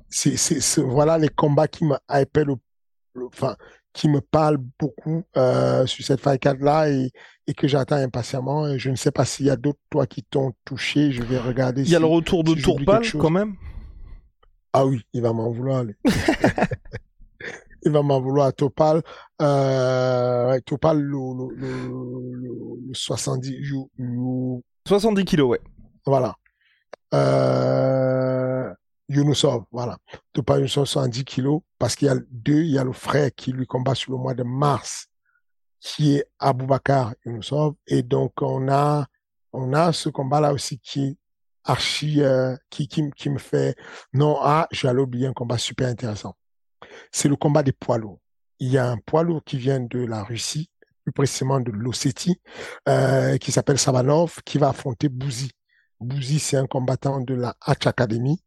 [0.09, 1.97] C'est, c'est, voilà les combats qui me
[2.35, 2.57] le,
[3.27, 3.57] enfin,
[3.93, 7.13] qui me parlent beaucoup euh, sur cette Fat 4 là et,
[7.47, 8.67] et que j'attends impatiemment.
[8.67, 11.13] Et je ne sais pas s'il y a d'autres toi qui t'ont touché.
[11.13, 11.83] Je vais regarder.
[11.83, 13.55] Il y a le retour de Tourpal quand même.
[14.73, 15.85] Ah oui, il va m'en vouloir.
[17.83, 18.55] il va m'en vouloir.
[18.55, 19.03] Topal,
[19.43, 21.19] euh, Topal, le,
[21.57, 23.57] le, le, 70,
[24.87, 25.61] 70 kilos, ouais.
[26.07, 26.35] Voilà.
[27.15, 28.73] Euh,
[29.09, 29.99] Yunusov, voilà.
[30.33, 33.67] Topal, 70 kilos, parce qu'il y a deux, il y a le frère qui lui
[33.67, 35.09] combat sur le mois de mars,
[35.81, 39.07] qui est Aboubakar Yunusov, et donc on a,
[39.53, 41.17] on a ce combat-là aussi qui est
[41.65, 43.77] archi euh, qui, qui, me fait
[44.13, 46.37] non ah j'allais oublier un combat super intéressant.
[47.13, 48.21] C'est le combat des poids lourds.
[48.59, 50.71] Il y a un poids lourd qui vient de la Russie
[51.05, 52.41] plus précisément de l'Ossétie
[52.89, 55.51] euh, qui s'appelle Savanov qui va affronter Bouzi
[55.99, 58.43] Bouzi c'est un combattant de la Hatch Academy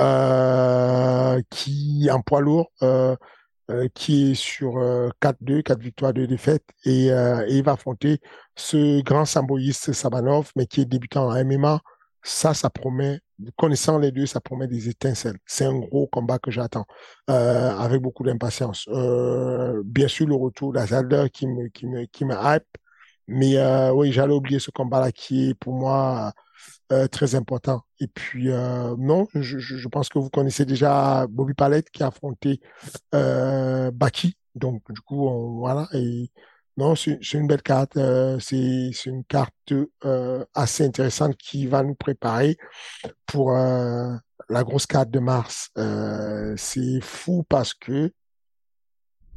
[0.00, 3.16] euh, qui un poids lourd euh,
[3.94, 4.74] qui est sur
[5.20, 7.06] 4-2, 4 victoires, 2 défaites, et,
[7.48, 8.20] il va affronter
[8.54, 11.80] ce grand samboïste Sabanov, mais qui est débutant en MMA,
[12.26, 13.20] ça, ça promet,
[13.56, 15.38] connaissant les deux, ça promet des étincelles.
[15.46, 16.86] C'est un gros combat que j'attends
[17.30, 18.86] euh, avec beaucoup d'impatience.
[18.88, 22.64] Euh, bien sûr, le retour d'Azalder qui me, qui me, qui me hype,
[23.28, 26.32] mais euh, oui, j'allais oublier ce combat-là qui est pour moi
[27.10, 27.82] très important.
[28.00, 32.60] Et puis, non, je, pense que vous connaissez déjà Bobby Palette qui a affronté
[33.12, 34.36] Baki.
[34.54, 35.88] Donc, du coup, voilà.
[36.76, 37.96] Non, c'est une belle carte.
[37.96, 39.54] Euh, c'est une carte
[40.04, 42.58] euh, assez intéressante qui va nous préparer
[43.24, 44.14] pour euh,
[44.50, 45.70] la grosse carte de mars.
[46.56, 48.12] c'est fou parce que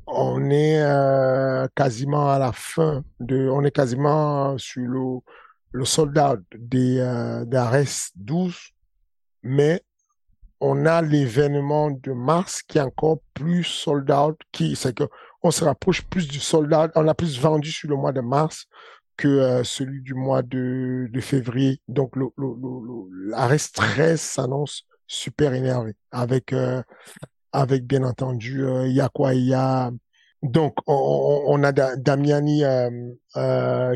[0.08, 0.84] on est
[1.76, 5.20] quasiment à la fin de, on est quasiment sur le,
[5.72, 6.98] le soldat des
[7.48, 8.56] d'Ares 12,
[9.44, 9.84] mais
[10.60, 15.06] on a l'événement de mars qui est encore plus sold out, qui c'est que
[15.42, 18.66] on se rapproche plus du soldat, on a plus vendu sur le mois de mars
[19.18, 21.82] que euh, celui du mois de, février.
[21.88, 26.84] Donc le, le, le, la reste 13 s'annonce super énervé avec euh,
[27.82, 29.56] bien entendu euh, il il y
[30.42, 32.64] donc on, a Damiani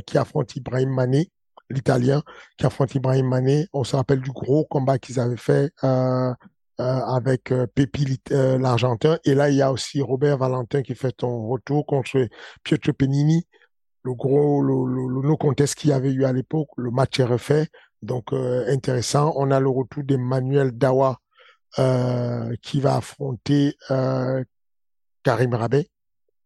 [0.05, 1.29] qui affronte Ibrahim Mané
[1.69, 2.23] l'italien
[2.57, 6.33] qui affronte Ibrahim Mané on se rappelle du gros combat qu'ils avaient fait euh,
[6.79, 9.17] avec euh, Pépi euh, l'Argentin.
[9.25, 12.27] Et là, il y a aussi Robert Valentin qui fait son retour contre
[12.63, 13.45] Pietro Penini.
[14.03, 17.25] Le gros, le, le, le contest qu'il y avait eu à l'époque, le match est
[17.25, 17.67] refait.
[18.01, 19.33] Donc, intéressant.
[19.37, 21.19] On a le retour d'Emmanuel Dawa
[22.61, 23.77] qui va affronter
[25.23, 25.87] Karim Rabet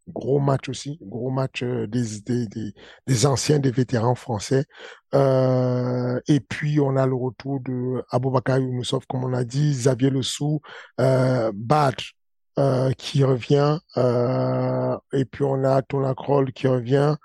[0.08, 2.74] gros match aussi, gros match euh, des, des, des,
[3.08, 4.66] des, anciens, des vétérans français.
[5.14, 10.10] Euh, et puis on a le retour de Aboubakar Younoussov, comme on a dit, Xavier
[10.10, 10.62] Lessou,
[11.00, 12.14] euh, Badge
[12.60, 17.16] euh, qui revient, euh, et puis on a Tona Kroll qui revient,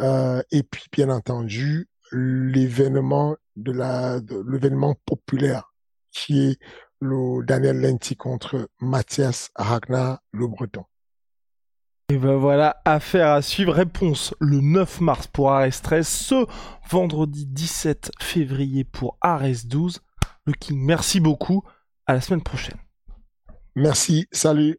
[0.00, 5.72] euh, et puis bien entendu l'événement de la l'événement populaire
[6.10, 6.58] qui est
[7.00, 10.84] le Daniel Lenti contre Mathias Ragnar, le Breton.
[12.12, 13.72] Et ben voilà, affaire à suivre.
[13.72, 16.46] Réponse le 9 mars pour Ares 13, ce
[16.90, 20.02] vendredi 17 février pour Ares 12.
[20.44, 21.64] Le King, merci beaucoup.
[22.04, 22.76] À la semaine prochaine.
[23.76, 24.78] Merci, salut.